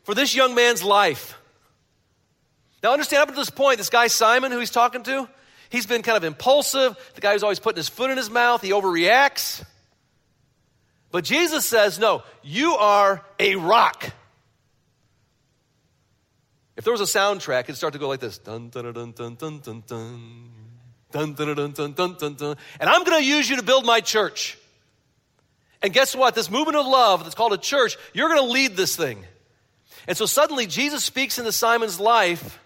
for 0.04 0.16
this 0.16 0.36
young 0.36 0.56
man's 0.56 0.84
life. 0.84 1.38
Now, 2.82 2.94
understand 2.94 3.24
up 3.24 3.30
to 3.30 3.36
this 3.36 3.50
point, 3.50 3.78
this 3.78 3.90
guy 3.90 4.08
Simon, 4.08 4.52
who 4.52 4.60
he's 4.60 4.72
talking 4.72 5.04
to, 5.04 5.28
he's 5.70 5.86
been 5.86 6.02
kind 6.02 6.18
of 6.18 6.24
impulsive. 6.24 6.98
The 7.14 7.22
guy 7.22 7.34
who's 7.34 7.44
always 7.44 7.60
putting 7.60 7.78
his 7.78 7.90
foot 7.90 8.10
in 8.10 8.18
his 8.18 8.30
mouth, 8.30 8.62
he 8.62 8.72
overreacts. 8.72 9.64
But 11.12 11.24
Jesus 11.24 11.66
says, 11.66 12.00
No, 12.00 12.24
you 12.44 12.76
are 12.76 13.24
a 13.40 13.56
rock. 13.56 14.12
If 16.78 16.86
there 16.86 16.94
was 16.94 17.02
a 17.02 17.20
soundtrack, 17.20 17.64
it'd 17.64 17.76
start 17.76 17.94
to 17.94 18.00
go 18.00 18.08
like 18.08 18.22
this 18.22 18.38
dun 18.38 18.70
dun 18.70 18.94
dun 18.94 19.12
dun 19.12 19.36
dun 19.36 19.60
dun 19.60 19.84
dun. 19.86 20.52
Dun, 21.12 21.34
dun, 21.34 21.56
dun, 21.56 21.72
dun, 21.72 21.94
dun, 21.94 22.16
dun, 22.20 22.34
dun. 22.36 22.56
And 22.80 22.90
I'm 22.90 23.04
going 23.04 23.20
to 23.20 23.28
use 23.28 23.50
you 23.50 23.56
to 23.56 23.64
build 23.64 23.84
my 23.84 24.00
church. 24.00 24.58
And 25.82 25.92
guess 25.92 26.16
what? 26.16 26.36
This 26.36 26.52
movement 26.52 26.78
of 26.78 26.86
love 26.86 27.24
that's 27.24 27.36
called 27.36 27.54
a 27.54 27.58
church, 27.58 27.98
you're 28.14 28.30
going 28.30 28.42
to 28.42 28.52
lead 28.52 28.78
this 28.78 28.96
thing. 28.96 29.26
And 30.08 30.16
so 30.16 30.26
suddenly 30.26 30.68
Jesus 30.68 31.04
speaks 31.04 31.40
into 31.40 31.52
Simon's 31.52 32.00
life 32.00 32.60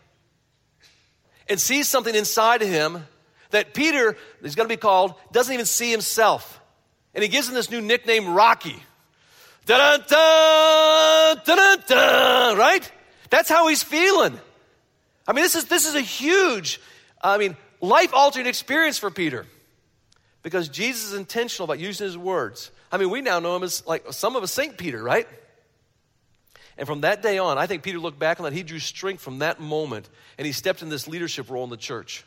and 1.47 1.59
sees 1.59 1.87
something 1.87 2.13
inside 2.13 2.61
of 2.61 2.67
him 2.67 3.05
that 3.51 3.73
Peter, 3.73 4.17
he's 4.41 4.55
going 4.55 4.67
to 4.67 4.73
be 4.73 4.79
called, 4.79 5.13
doesn't 5.31 5.53
even 5.53 5.65
see 5.65 5.91
himself. 5.91 6.59
And 7.13 7.23
he 7.23 7.29
gives 7.29 7.47
him 7.47 7.55
this 7.55 7.69
new 7.69 7.81
nickname, 7.81 8.33
Rocky. 8.33 8.81
Da-da-da, 9.65 11.35
da-da-da, 11.35 12.53
right? 12.59 12.91
That's 13.29 13.49
how 13.49 13.67
he's 13.67 13.83
feeling. 13.83 14.39
I 15.27 15.33
mean, 15.33 15.43
this 15.43 15.55
is, 15.55 15.65
this 15.65 15.87
is 15.87 15.95
a 15.95 16.01
huge, 16.01 16.81
I 17.21 17.37
mean, 17.37 17.55
life 17.79 18.13
altering 18.13 18.45
experience 18.45 18.97
for 18.97 19.09
Peter 19.09 19.45
because 20.41 20.67
Jesus 20.67 21.11
is 21.11 21.13
intentional 21.13 21.65
about 21.65 21.79
using 21.79 22.05
his 22.05 22.17
words. 22.17 22.71
I 22.91 22.97
mean, 22.97 23.09
we 23.09 23.21
now 23.21 23.39
know 23.39 23.55
him 23.55 23.63
as 23.63 23.85
like 23.87 24.11
some 24.11 24.35
of 24.35 24.43
us 24.43 24.51
St. 24.51 24.77
Peter, 24.77 25.01
right? 25.01 25.27
And 26.77 26.87
from 26.87 27.01
that 27.01 27.21
day 27.21 27.37
on, 27.37 27.57
I 27.57 27.67
think 27.67 27.83
Peter 27.83 27.99
looked 27.99 28.19
back 28.19 28.39
on 28.39 28.43
that. 28.43 28.53
He 28.53 28.63
drew 28.63 28.79
strength 28.79 29.21
from 29.21 29.39
that 29.39 29.59
moment 29.59 30.09
and 30.37 30.45
he 30.45 30.51
stepped 30.51 30.81
in 30.81 30.89
this 30.89 31.07
leadership 31.07 31.49
role 31.49 31.63
in 31.63 31.69
the 31.69 31.77
church. 31.77 32.25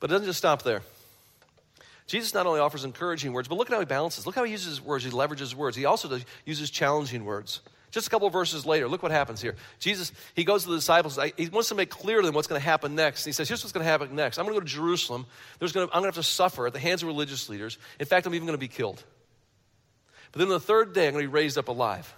But 0.00 0.10
it 0.10 0.14
doesn't 0.14 0.26
just 0.26 0.38
stop 0.38 0.62
there. 0.62 0.82
Jesus 2.10 2.34
not 2.34 2.44
only 2.44 2.58
offers 2.58 2.84
encouraging 2.84 3.32
words, 3.32 3.46
but 3.46 3.54
look 3.54 3.70
at 3.70 3.72
how 3.72 3.78
he 3.78 3.86
balances. 3.86 4.26
Look 4.26 4.34
how 4.34 4.42
he 4.42 4.50
uses 4.50 4.66
his 4.66 4.80
words. 4.80 5.04
He 5.04 5.12
leverages 5.12 5.54
words. 5.54 5.76
He 5.76 5.84
also 5.84 6.08
does, 6.08 6.24
uses 6.44 6.68
challenging 6.68 7.24
words. 7.24 7.60
Just 7.92 8.08
a 8.08 8.10
couple 8.10 8.28
verses 8.30 8.66
later, 8.66 8.88
look 8.88 9.00
what 9.00 9.12
happens 9.12 9.40
here. 9.40 9.54
Jesus, 9.78 10.10
he 10.34 10.42
goes 10.42 10.64
to 10.64 10.70
the 10.70 10.74
disciples. 10.74 11.20
He 11.36 11.48
wants 11.50 11.68
to 11.68 11.76
make 11.76 11.88
clear 11.88 12.20
to 12.20 12.26
them 12.26 12.34
what's 12.34 12.48
going 12.48 12.60
to 12.60 12.64
happen 12.64 12.96
next. 12.96 13.24
He 13.24 13.30
says, 13.30 13.46
Here's 13.46 13.62
what's 13.62 13.70
going 13.70 13.84
to 13.84 13.90
happen 13.90 14.16
next. 14.16 14.38
I'm 14.38 14.44
going 14.44 14.56
to 14.56 14.60
go 14.60 14.66
to 14.66 14.72
Jerusalem. 14.72 15.24
There's 15.60 15.72
to, 15.74 15.82
I'm 15.82 15.88
going 15.88 16.02
to 16.02 16.08
have 16.08 16.14
to 16.16 16.24
suffer 16.24 16.66
at 16.66 16.72
the 16.72 16.80
hands 16.80 17.04
of 17.04 17.06
religious 17.06 17.48
leaders. 17.48 17.78
In 18.00 18.06
fact, 18.06 18.26
I'm 18.26 18.34
even 18.34 18.46
going 18.46 18.58
to 18.58 18.60
be 18.60 18.66
killed. 18.66 19.04
But 20.32 20.40
then 20.40 20.48
on 20.48 20.54
the 20.54 20.58
third 20.58 20.92
day, 20.92 21.06
I'm 21.06 21.12
going 21.12 21.24
to 21.24 21.28
be 21.28 21.32
raised 21.32 21.58
up 21.58 21.68
alive. 21.68 22.12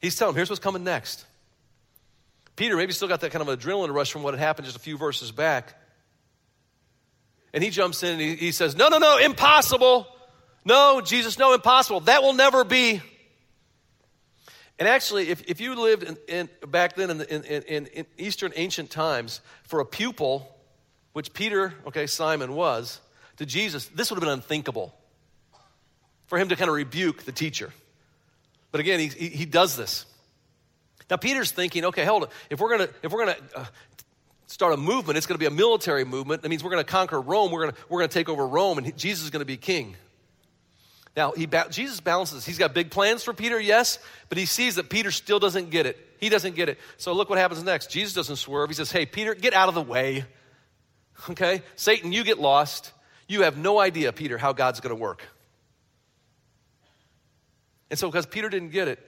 He's 0.00 0.16
telling 0.16 0.32
them, 0.32 0.38
Here's 0.38 0.48
what's 0.48 0.60
coming 0.60 0.84
next. 0.84 1.26
Peter 2.56 2.76
maybe 2.78 2.94
still 2.94 3.08
got 3.08 3.20
that 3.20 3.30
kind 3.30 3.46
of 3.46 3.58
adrenaline 3.58 3.92
rush 3.92 4.10
from 4.10 4.22
what 4.22 4.32
had 4.32 4.40
happened 4.40 4.64
just 4.64 4.78
a 4.78 4.80
few 4.80 4.96
verses 4.96 5.32
back. 5.32 5.74
And 7.54 7.62
he 7.62 7.70
jumps 7.70 8.02
in 8.02 8.10
and 8.10 8.20
he, 8.20 8.34
he 8.34 8.52
says, 8.52 8.76
No, 8.76 8.88
no, 8.88 8.98
no, 8.98 9.16
impossible. 9.16 10.08
No, 10.64 11.00
Jesus, 11.00 11.38
no, 11.38 11.54
impossible. 11.54 12.00
That 12.00 12.22
will 12.22 12.32
never 12.32 12.64
be. 12.64 13.00
And 14.78 14.88
actually, 14.88 15.28
if, 15.28 15.48
if 15.48 15.60
you 15.60 15.76
lived 15.76 16.02
in, 16.02 16.16
in, 16.26 16.48
back 16.68 16.96
then 16.96 17.10
in, 17.10 17.20
in, 17.44 17.86
in 17.86 18.06
Eastern 18.18 18.52
ancient 18.56 18.90
times, 18.90 19.40
for 19.62 19.78
a 19.78 19.86
pupil, 19.86 20.52
which 21.12 21.32
Peter, 21.32 21.74
okay, 21.86 22.08
Simon 22.08 22.54
was, 22.54 23.00
to 23.36 23.46
Jesus, 23.46 23.86
this 23.86 24.10
would 24.10 24.16
have 24.16 24.24
been 24.24 24.32
unthinkable 24.32 24.92
for 26.26 26.38
him 26.38 26.48
to 26.48 26.56
kind 26.56 26.68
of 26.68 26.74
rebuke 26.74 27.22
the 27.22 27.32
teacher. 27.32 27.72
But 28.72 28.80
again, 28.80 28.98
he, 28.98 29.06
he, 29.06 29.28
he 29.28 29.44
does 29.44 29.76
this. 29.76 30.06
Now 31.08 31.18
Peter's 31.18 31.52
thinking, 31.52 31.84
okay, 31.86 32.04
hold 32.04 32.24
on. 32.24 32.28
If 32.50 32.60
we're 32.60 32.70
gonna 32.70 32.88
if 33.02 33.12
we're 33.12 33.26
gonna 33.26 33.36
uh, 33.54 33.64
start 34.54 34.72
a 34.72 34.76
movement, 34.76 35.16
it's 35.16 35.26
going 35.26 35.34
to 35.34 35.40
be 35.40 35.46
a 35.46 35.50
military 35.50 36.04
movement. 36.04 36.42
That 36.42 36.48
means 36.48 36.62
we're 36.62 36.70
going 36.70 36.84
to 36.84 36.90
conquer 36.90 37.20
Rome. 37.20 37.50
We're 37.50 37.62
going 37.62 37.72
to 37.72 37.78
we're 37.88 37.98
going 37.98 38.08
to 38.08 38.14
take 38.14 38.28
over 38.28 38.46
Rome, 38.46 38.78
and 38.78 38.96
Jesus 38.96 39.24
is 39.24 39.30
going 39.30 39.40
to 39.40 39.46
be 39.46 39.56
king. 39.56 39.96
Now 41.16 41.32
he 41.32 41.48
Jesus 41.70 42.00
balances. 42.00 42.46
He's 42.46 42.56
got 42.56 42.72
big 42.72 42.92
plans 42.92 43.24
for 43.24 43.34
Peter, 43.34 43.58
yes, 43.58 43.98
but 44.28 44.38
he 44.38 44.46
sees 44.46 44.76
that 44.76 44.88
Peter 44.88 45.10
still 45.10 45.40
doesn't 45.40 45.70
get 45.70 45.86
it. 45.86 45.98
He 46.20 46.28
doesn't 46.28 46.54
get 46.54 46.68
it. 46.68 46.78
So 46.98 47.14
look 47.14 47.28
what 47.28 47.38
happens 47.38 47.64
next. 47.64 47.90
Jesus 47.90 48.14
doesn't 48.14 48.36
swerve. 48.36 48.70
He 48.70 48.74
says, 48.74 48.92
"Hey, 48.92 49.06
Peter, 49.06 49.34
get 49.34 49.54
out 49.54 49.68
of 49.68 49.74
the 49.74 49.82
way." 49.82 50.24
Okay, 51.30 51.62
Satan, 51.76 52.10
you 52.10 52.24
get 52.24 52.40
lost. 52.40 52.90
You 53.28 53.42
have 53.42 53.56
no 53.56 53.78
idea, 53.78 54.12
Peter, 54.12 54.36
how 54.36 54.52
God's 54.52 54.80
going 54.80 54.94
to 54.94 55.00
work. 55.00 55.22
And 57.88 57.96
so, 57.96 58.08
because 58.08 58.26
Peter 58.26 58.48
didn't 58.48 58.70
get 58.70 58.88
it, 58.88 58.98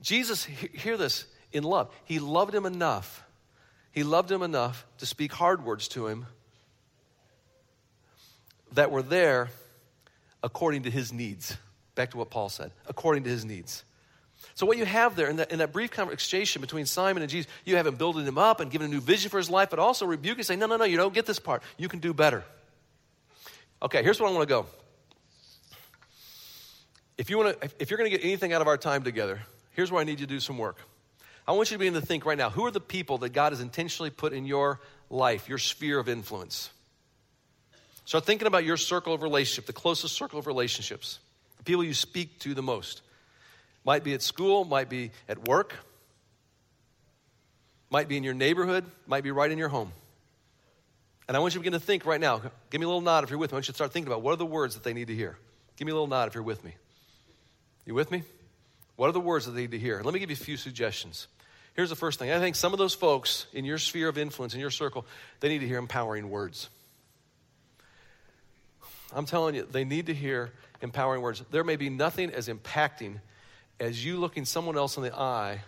Jesus, 0.00 0.42
hear 0.42 0.96
this, 0.96 1.24
in 1.52 1.62
love. 1.62 1.88
He 2.04 2.18
loved 2.18 2.52
him 2.52 2.66
enough. 2.66 3.24
He 3.92 4.04
loved 4.04 4.30
him 4.30 4.42
enough 4.42 4.86
to 4.98 5.06
speak 5.06 5.32
hard 5.32 5.64
words 5.64 5.88
to 5.88 6.06
him 6.06 6.26
that 8.72 8.90
were 8.90 9.02
there 9.02 9.50
according 10.42 10.84
to 10.84 10.90
his 10.90 11.12
needs. 11.12 11.56
Back 11.94 12.10
to 12.12 12.16
what 12.16 12.30
Paul 12.30 12.48
said, 12.48 12.72
according 12.88 13.24
to 13.24 13.30
his 13.30 13.44
needs. 13.44 13.84
So, 14.54 14.66
what 14.66 14.76
you 14.76 14.84
have 14.84 15.14
there 15.14 15.28
in 15.28 15.36
that, 15.36 15.52
in 15.52 15.58
that 15.58 15.72
brief 15.72 15.90
conversation 15.90 16.60
between 16.60 16.86
Simon 16.86 17.22
and 17.22 17.30
Jesus, 17.30 17.50
you 17.64 17.76
have 17.76 17.86
him 17.86 17.96
building 17.96 18.24
him 18.24 18.38
up 18.38 18.60
and 18.60 18.70
giving 18.70 18.88
a 18.88 18.90
new 18.90 19.00
vision 19.00 19.30
for 19.30 19.38
his 19.38 19.50
life, 19.50 19.70
but 19.70 19.78
also 19.78 20.06
rebuking, 20.06 20.42
saying, 20.42 20.58
No, 20.58 20.66
no, 20.66 20.78
no, 20.78 20.84
you 20.84 20.96
don't 20.96 21.14
get 21.14 21.26
this 21.26 21.38
part. 21.38 21.62
You 21.76 21.88
can 21.88 22.00
do 22.00 22.12
better. 22.12 22.42
Okay, 23.82 24.02
here's 24.02 24.20
where 24.20 24.28
I 24.28 24.32
want 24.32 24.48
to 24.48 24.54
go. 24.54 24.66
If, 27.18 27.30
you 27.30 27.38
wanna, 27.38 27.54
if 27.78 27.90
you're 27.90 27.98
going 27.98 28.10
to 28.10 28.16
get 28.16 28.24
anything 28.24 28.52
out 28.52 28.62
of 28.62 28.68
our 28.68 28.78
time 28.78 29.02
together, 29.02 29.40
here's 29.72 29.92
where 29.92 30.00
I 30.00 30.04
need 30.04 30.18
you 30.18 30.26
to 30.26 30.32
do 30.32 30.40
some 30.40 30.58
work. 30.58 30.78
I 31.46 31.52
want 31.52 31.70
you 31.70 31.74
to 31.74 31.78
begin 31.78 31.94
to 31.94 32.00
think 32.00 32.24
right 32.24 32.38
now 32.38 32.50
who 32.50 32.64
are 32.66 32.70
the 32.70 32.80
people 32.80 33.18
that 33.18 33.30
God 33.30 33.52
has 33.52 33.60
intentionally 33.60 34.10
put 34.10 34.32
in 34.32 34.46
your 34.46 34.80
life, 35.10 35.48
your 35.48 35.58
sphere 35.58 35.98
of 35.98 36.08
influence? 36.08 36.70
Start 38.04 38.24
thinking 38.24 38.46
about 38.46 38.64
your 38.64 38.76
circle 38.76 39.14
of 39.14 39.22
relationship, 39.22 39.66
the 39.66 39.72
closest 39.72 40.14
circle 40.14 40.38
of 40.38 40.46
relationships, 40.46 41.18
the 41.58 41.64
people 41.64 41.84
you 41.84 41.94
speak 41.94 42.38
to 42.40 42.54
the 42.54 42.62
most. 42.62 43.02
Might 43.84 44.04
be 44.04 44.14
at 44.14 44.22
school, 44.22 44.64
might 44.64 44.88
be 44.88 45.10
at 45.28 45.48
work, 45.48 45.74
might 47.90 48.08
be 48.08 48.16
in 48.16 48.24
your 48.24 48.34
neighborhood, 48.34 48.84
might 49.06 49.24
be 49.24 49.30
right 49.30 49.50
in 49.50 49.58
your 49.58 49.68
home. 49.68 49.92
And 51.28 51.36
I 51.36 51.40
want 51.40 51.54
you 51.54 51.60
to 51.60 51.64
begin 51.64 51.78
to 51.78 51.84
think 51.84 52.04
right 52.06 52.20
now. 52.20 52.42
Give 52.70 52.80
me 52.80 52.84
a 52.84 52.88
little 52.88 53.00
nod 53.00 53.24
if 53.24 53.30
you're 53.30 53.38
with 53.38 53.52
me. 53.52 53.54
I 53.54 53.56
want 53.56 53.68
you 53.68 53.72
to 53.72 53.76
start 53.76 53.92
thinking 53.92 54.12
about 54.12 54.22
what 54.22 54.32
are 54.32 54.36
the 54.36 54.46
words 54.46 54.74
that 54.74 54.84
they 54.84 54.92
need 54.92 55.08
to 55.08 55.14
hear. 55.14 55.38
Give 55.76 55.86
me 55.86 55.92
a 55.92 55.94
little 55.94 56.08
nod 56.08 56.28
if 56.28 56.34
you're 56.34 56.42
with 56.42 56.64
me. 56.64 56.74
You 57.84 57.94
with 57.94 58.10
me? 58.10 58.22
What 59.02 59.08
are 59.08 59.12
the 59.12 59.18
words 59.18 59.46
that 59.46 59.50
they 59.50 59.62
need 59.62 59.72
to 59.72 59.80
hear? 59.80 60.00
Let 60.00 60.14
me 60.14 60.20
give 60.20 60.30
you 60.30 60.34
a 60.34 60.36
few 60.36 60.56
suggestions. 60.56 61.26
Here's 61.74 61.90
the 61.90 61.96
first 61.96 62.20
thing. 62.20 62.30
I 62.30 62.38
think 62.38 62.54
some 62.54 62.72
of 62.72 62.78
those 62.78 62.94
folks 62.94 63.46
in 63.52 63.64
your 63.64 63.78
sphere 63.78 64.08
of 64.08 64.16
influence, 64.16 64.54
in 64.54 64.60
your 64.60 64.70
circle, 64.70 65.04
they 65.40 65.48
need 65.48 65.58
to 65.58 65.66
hear 65.66 65.78
empowering 65.78 66.30
words. 66.30 66.70
I'm 69.12 69.26
telling 69.26 69.56
you, 69.56 69.66
they 69.68 69.82
need 69.82 70.06
to 70.06 70.14
hear 70.14 70.52
empowering 70.82 71.20
words. 71.20 71.42
There 71.50 71.64
may 71.64 71.74
be 71.74 71.90
nothing 71.90 72.30
as 72.30 72.46
impacting 72.46 73.18
as 73.80 74.04
you 74.04 74.18
looking 74.18 74.44
someone 74.44 74.76
else 74.76 74.96
in 74.96 75.02
the 75.02 75.12
eye 75.12 75.62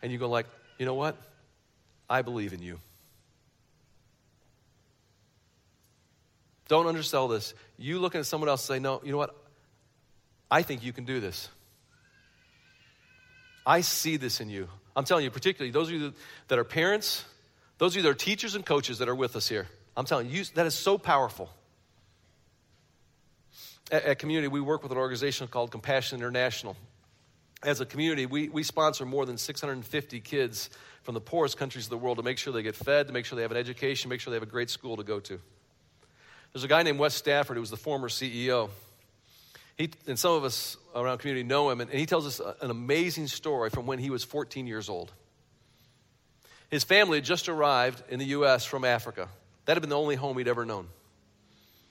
and 0.00 0.12
you 0.12 0.18
go 0.18 0.28
like, 0.28 0.46
you 0.78 0.86
know 0.86 0.94
what? 0.94 1.16
I 2.08 2.22
believe 2.22 2.52
in 2.52 2.62
you. 2.62 2.78
Don't 6.68 6.86
undersell 6.86 7.26
this. 7.26 7.54
You 7.76 7.98
looking 7.98 8.20
at 8.20 8.26
someone 8.26 8.48
else 8.48 8.70
and 8.70 8.76
say, 8.76 8.78
no, 8.80 9.00
you 9.02 9.10
know 9.10 9.18
what? 9.18 9.34
I 10.48 10.62
think 10.62 10.84
you 10.84 10.92
can 10.92 11.04
do 11.04 11.18
this. 11.18 11.48
I 13.66 13.82
see 13.82 14.16
this 14.16 14.40
in 14.40 14.48
you. 14.50 14.68
I'm 14.96 15.04
telling 15.04 15.24
you, 15.24 15.30
particularly 15.30 15.70
those 15.70 15.88
of 15.88 15.94
you 15.94 16.12
that 16.48 16.58
are 16.58 16.64
parents, 16.64 17.24
those 17.78 17.92
of 17.92 17.96
you 17.96 18.02
that 18.02 18.08
are 18.08 18.14
teachers 18.14 18.54
and 18.54 18.64
coaches 18.64 18.98
that 18.98 19.08
are 19.08 19.14
with 19.14 19.36
us 19.36 19.48
here. 19.48 19.68
I'm 19.96 20.04
telling 20.04 20.28
you, 20.30 20.44
that 20.54 20.66
is 20.66 20.74
so 20.74 20.98
powerful. 20.98 21.50
At, 23.90 24.04
at 24.04 24.18
Community, 24.18 24.48
we 24.48 24.60
work 24.60 24.82
with 24.82 24.92
an 24.92 24.98
organization 24.98 25.46
called 25.48 25.70
Compassion 25.70 26.18
International. 26.18 26.76
As 27.62 27.80
a 27.80 27.86
community, 27.86 28.24
we, 28.24 28.48
we 28.48 28.62
sponsor 28.62 29.04
more 29.04 29.26
than 29.26 29.36
650 29.36 30.20
kids 30.20 30.70
from 31.02 31.14
the 31.14 31.20
poorest 31.20 31.58
countries 31.58 31.86
of 31.86 31.90
the 31.90 31.98
world 31.98 32.16
to 32.16 32.22
make 32.22 32.38
sure 32.38 32.52
they 32.52 32.62
get 32.62 32.74
fed, 32.74 33.06
to 33.08 33.12
make 33.12 33.26
sure 33.26 33.36
they 33.36 33.42
have 33.42 33.50
an 33.50 33.58
education, 33.58 34.08
make 34.08 34.20
sure 34.20 34.30
they 34.30 34.36
have 34.36 34.42
a 34.42 34.50
great 34.50 34.70
school 34.70 34.96
to 34.96 35.02
go 35.02 35.20
to. 35.20 35.38
There's 36.52 36.64
a 36.64 36.68
guy 36.68 36.82
named 36.82 36.98
Wes 36.98 37.14
Stafford 37.14 37.56
who 37.56 37.60
was 37.60 37.70
the 37.70 37.76
former 37.76 38.08
CEO. 38.08 38.70
He, 39.80 39.88
and 40.06 40.18
some 40.18 40.32
of 40.32 40.44
us 40.44 40.76
around 40.94 41.18
community 41.20 41.42
know 41.42 41.70
him, 41.70 41.80
and, 41.80 41.88
and 41.90 41.98
he 41.98 42.04
tells 42.04 42.26
us 42.26 42.38
an 42.60 42.70
amazing 42.70 43.28
story 43.28 43.70
from 43.70 43.86
when 43.86 43.98
he 43.98 44.10
was 44.10 44.22
14 44.22 44.66
years 44.66 44.90
old. 44.90 45.10
His 46.68 46.84
family 46.84 47.16
had 47.16 47.24
just 47.24 47.48
arrived 47.48 48.02
in 48.10 48.18
the 48.18 48.26
U.S. 48.26 48.66
from 48.66 48.84
Africa. 48.84 49.30
That 49.64 49.76
had 49.76 49.80
been 49.80 49.88
the 49.88 49.96
only 49.96 50.16
home 50.16 50.36
he'd 50.36 50.48
ever 50.48 50.66
known. 50.66 50.88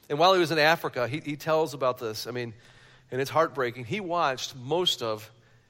And 0.08 0.20
while 0.20 0.36
he 0.36 0.40
was 0.40 0.52
in 0.52 0.60
Africa, 0.60 1.08
he, 1.08 1.20
he 1.20 1.36
tells 1.36 1.74
about 1.74 1.98
this. 1.98 2.28
I 2.28 2.32
mean, 2.32 2.54
and 3.10 3.20
it's 3.20 3.32
heartbreaking. 3.32 3.86
He 3.86 4.02
watched 4.02 4.56
most 4.56 5.02
of 5.02 5.28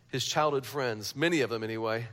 his 0.09 0.25
childhood 0.25 0.65
friends, 0.65 1.15
many 1.15 1.39
of 1.39 1.49
them 1.49 1.63
anyway, 1.63 2.05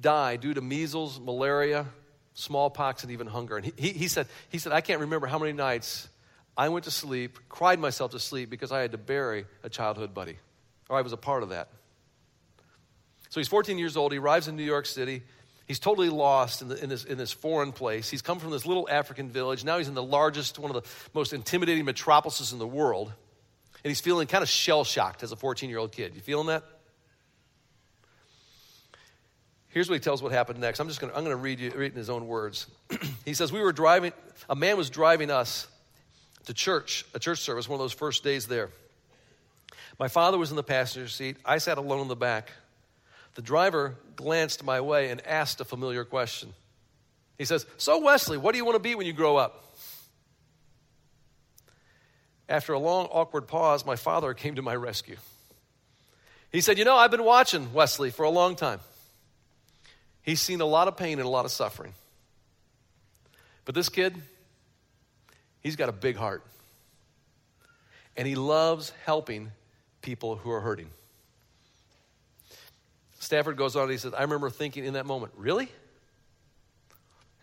die 0.00 0.36
due 0.36 0.54
to 0.54 0.60
measles, 0.60 1.18
malaria, 1.18 1.86
smallpox, 2.34 3.02
and 3.02 3.10
even 3.10 3.26
hunger. 3.26 3.56
And 3.56 3.66
he, 3.66 3.72
he, 3.76 3.88
he, 3.90 4.06
said, 4.06 4.28
he 4.48 4.58
said, 4.58 4.70
I 4.70 4.80
can't 4.80 5.00
remember 5.00 5.26
how 5.26 5.40
many 5.40 5.54
nights 5.54 6.08
I 6.56 6.68
went 6.68 6.84
to 6.84 6.90
sleep, 6.90 7.38
cried 7.48 7.78
myself 7.78 8.10
to 8.12 8.18
sleep 8.18 8.50
because 8.50 8.72
I 8.72 8.80
had 8.80 8.92
to 8.92 8.98
bury 8.98 9.46
a 9.62 9.68
childhood 9.68 10.12
buddy, 10.12 10.36
or 10.88 10.98
I 10.98 11.02
was 11.02 11.12
a 11.12 11.16
part 11.16 11.42
of 11.42 11.48
that. 11.48 11.68
So 13.30 13.40
he's 13.40 13.48
14 13.48 13.78
years 13.78 13.96
old. 13.96 14.12
He 14.12 14.18
arrives 14.18 14.48
in 14.48 14.56
New 14.56 14.64
York 14.64 14.84
City. 14.84 15.22
He's 15.66 15.78
totally 15.78 16.10
lost 16.10 16.60
in, 16.60 16.68
the, 16.68 16.82
in, 16.82 16.90
this, 16.90 17.04
in 17.04 17.16
this 17.16 17.32
foreign 17.32 17.72
place. 17.72 18.10
He's 18.10 18.20
come 18.20 18.38
from 18.38 18.50
this 18.50 18.66
little 18.66 18.86
African 18.90 19.30
village. 19.30 19.64
Now 19.64 19.78
he's 19.78 19.88
in 19.88 19.94
the 19.94 20.02
largest, 20.02 20.58
one 20.58 20.70
of 20.74 20.82
the 20.82 20.88
most 21.14 21.32
intimidating 21.32 21.86
metropolises 21.86 22.52
in 22.52 22.58
the 22.58 22.66
world. 22.66 23.10
And 23.82 23.90
he's 23.90 24.00
feeling 24.00 24.26
kind 24.26 24.42
of 24.42 24.48
shell 24.48 24.84
shocked 24.84 25.22
as 25.22 25.32
a 25.32 25.36
14 25.36 25.70
year 25.70 25.78
old 25.78 25.92
kid. 25.92 26.14
You 26.14 26.20
feeling 26.20 26.48
that? 26.48 26.62
Here's 29.68 29.88
what 29.88 29.94
he 29.94 30.00
tells 30.00 30.22
what 30.22 30.32
happened 30.32 30.60
next. 30.60 30.80
I'm 30.80 30.88
just 30.88 31.00
going 31.00 31.10
to, 31.10 31.16
I'm 31.16 31.24
going 31.24 31.34
to 31.34 31.42
read 31.42 31.58
you 31.58 31.70
read 31.70 31.92
in 31.92 31.98
his 31.98 32.10
own 32.10 32.26
words. 32.26 32.66
he 33.24 33.32
says, 33.32 33.50
We 33.50 33.60
were 33.60 33.72
driving, 33.72 34.12
a 34.50 34.54
man 34.54 34.76
was 34.76 34.90
driving 34.90 35.30
us 35.30 35.66
to 36.46 36.54
church, 36.54 37.04
a 37.14 37.18
church 37.18 37.40
service, 37.40 37.68
one 37.68 37.78
of 37.78 37.84
those 37.84 37.92
first 37.92 38.24
days 38.24 38.46
there. 38.46 38.70
My 39.98 40.08
father 40.08 40.38
was 40.38 40.50
in 40.50 40.56
the 40.56 40.62
passenger 40.62 41.08
seat. 41.08 41.36
I 41.44 41.58
sat 41.58 41.78
alone 41.78 42.00
in 42.00 42.08
the 42.08 42.16
back. 42.16 42.50
The 43.34 43.42
driver 43.42 43.96
glanced 44.16 44.64
my 44.64 44.80
way 44.80 45.10
and 45.10 45.24
asked 45.26 45.60
a 45.60 45.64
familiar 45.64 46.04
question. 46.04 46.52
He 47.38 47.44
says, 47.44 47.66
So, 47.76 48.02
Wesley, 48.02 48.36
what 48.38 48.52
do 48.52 48.58
you 48.58 48.64
want 48.64 48.76
to 48.76 48.82
be 48.82 48.94
when 48.94 49.06
you 49.06 49.12
grow 49.12 49.36
up? 49.36 49.64
After 52.48 52.72
a 52.72 52.78
long, 52.78 53.06
awkward 53.06 53.48
pause, 53.48 53.86
my 53.86 53.96
father 53.96 54.34
came 54.34 54.56
to 54.56 54.62
my 54.62 54.74
rescue. 54.74 55.16
He 56.50 56.60
said, 56.60 56.78
You 56.78 56.84
know, 56.84 56.96
I've 56.96 57.10
been 57.10 57.24
watching 57.24 57.72
Wesley 57.72 58.10
for 58.10 58.24
a 58.24 58.30
long 58.30 58.56
time. 58.56 58.80
He's 60.22 60.40
seen 60.40 60.60
a 60.60 60.66
lot 60.66 60.86
of 60.88 60.96
pain 60.96 61.18
and 61.18 61.26
a 61.26 61.30
lot 61.30 61.44
of 61.44 61.50
suffering. 61.50 61.94
But 63.64 63.74
this 63.74 63.88
kid, 63.88 64.20
He's 65.62 65.76
got 65.76 65.88
a 65.88 65.92
big 65.92 66.16
heart. 66.16 66.44
And 68.16 68.26
he 68.26 68.34
loves 68.34 68.92
helping 69.04 69.52
people 70.02 70.36
who 70.36 70.50
are 70.50 70.60
hurting. 70.60 70.90
Stafford 73.18 73.56
goes 73.56 73.76
on 73.76 73.84
and 73.84 73.92
he 73.92 73.98
says, 73.98 74.12
I 74.14 74.22
remember 74.22 74.50
thinking 74.50 74.84
in 74.84 74.94
that 74.94 75.06
moment, 75.06 75.32
really? 75.36 75.68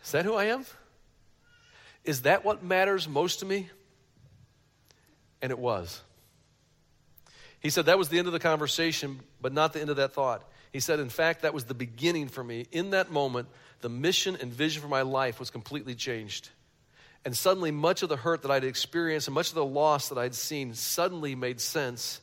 Is 0.04 0.12
that 0.12 0.24
who 0.24 0.34
I 0.34 0.44
am? 0.44 0.64
Is 2.04 2.22
that 2.22 2.44
what 2.44 2.62
matters 2.62 3.08
most 3.08 3.40
to 3.40 3.46
me? 3.46 3.68
And 5.42 5.50
it 5.50 5.58
was. 5.58 6.00
He 7.60 7.70
said 7.70 7.86
that 7.86 7.98
was 7.98 8.08
the 8.08 8.18
end 8.18 8.26
of 8.26 8.32
the 8.32 8.38
conversation, 8.38 9.20
but 9.40 9.52
not 9.52 9.72
the 9.72 9.80
end 9.80 9.90
of 9.90 9.96
that 9.96 10.12
thought. 10.12 10.48
He 10.72 10.80
said, 10.80 11.00
in 11.00 11.08
fact, 11.08 11.42
that 11.42 11.52
was 11.52 11.64
the 11.64 11.74
beginning 11.74 12.28
for 12.28 12.44
me. 12.44 12.66
In 12.72 12.90
that 12.90 13.10
moment, 13.10 13.48
the 13.80 13.88
mission 13.88 14.36
and 14.40 14.52
vision 14.52 14.82
for 14.82 14.88
my 14.88 15.02
life 15.02 15.40
was 15.40 15.50
completely 15.50 15.94
changed. 15.94 16.48
And 17.24 17.36
suddenly, 17.36 17.70
much 17.70 18.02
of 18.02 18.08
the 18.08 18.16
hurt 18.16 18.42
that 18.42 18.50
I'd 18.50 18.64
experienced 18.64 19.28
and 19.28 19.34
much 19.34 19.50
of 19.50 19.54
the 19.54 19.64
loss 19.64 20.08
that 20.08 20.18
I'd 20.18 20.34
seen 20.34 20.74
suddenly 20.74 21.34
made 21.34 21.60
sense. 21.60 22.20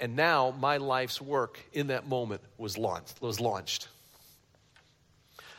And 0.00 0.16
now 0.16 0.52
my 0.58 0.78
life's 0.78 1.20
work 1.20 1.60
in 1.72 1.88
that 1.88 2.08
moment 2.08 2.40
was 2.58 2.76
launched. 2.76 3.22
Was 3.22 3.38
launched. 3.38 3.88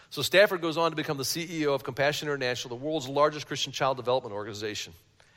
So 0.10 0.22
Stafford 0.22 0.62
goes 0.62 0.78
on 0.78 0.92
to 0.92 0.96
become 0.96 1.18
the 1.18 1.24
CEO 1.24 1.74
of 1.74 1.84
Compassion 1.84 2.28
International, 2.28 2.78
the 2.78 2.84
world's 2.84 3.08
largest 3.08 3.48
Christian 3.48 3.72
child 3.72 3.98
development 3.98 4.36
organization. 4.36 4.94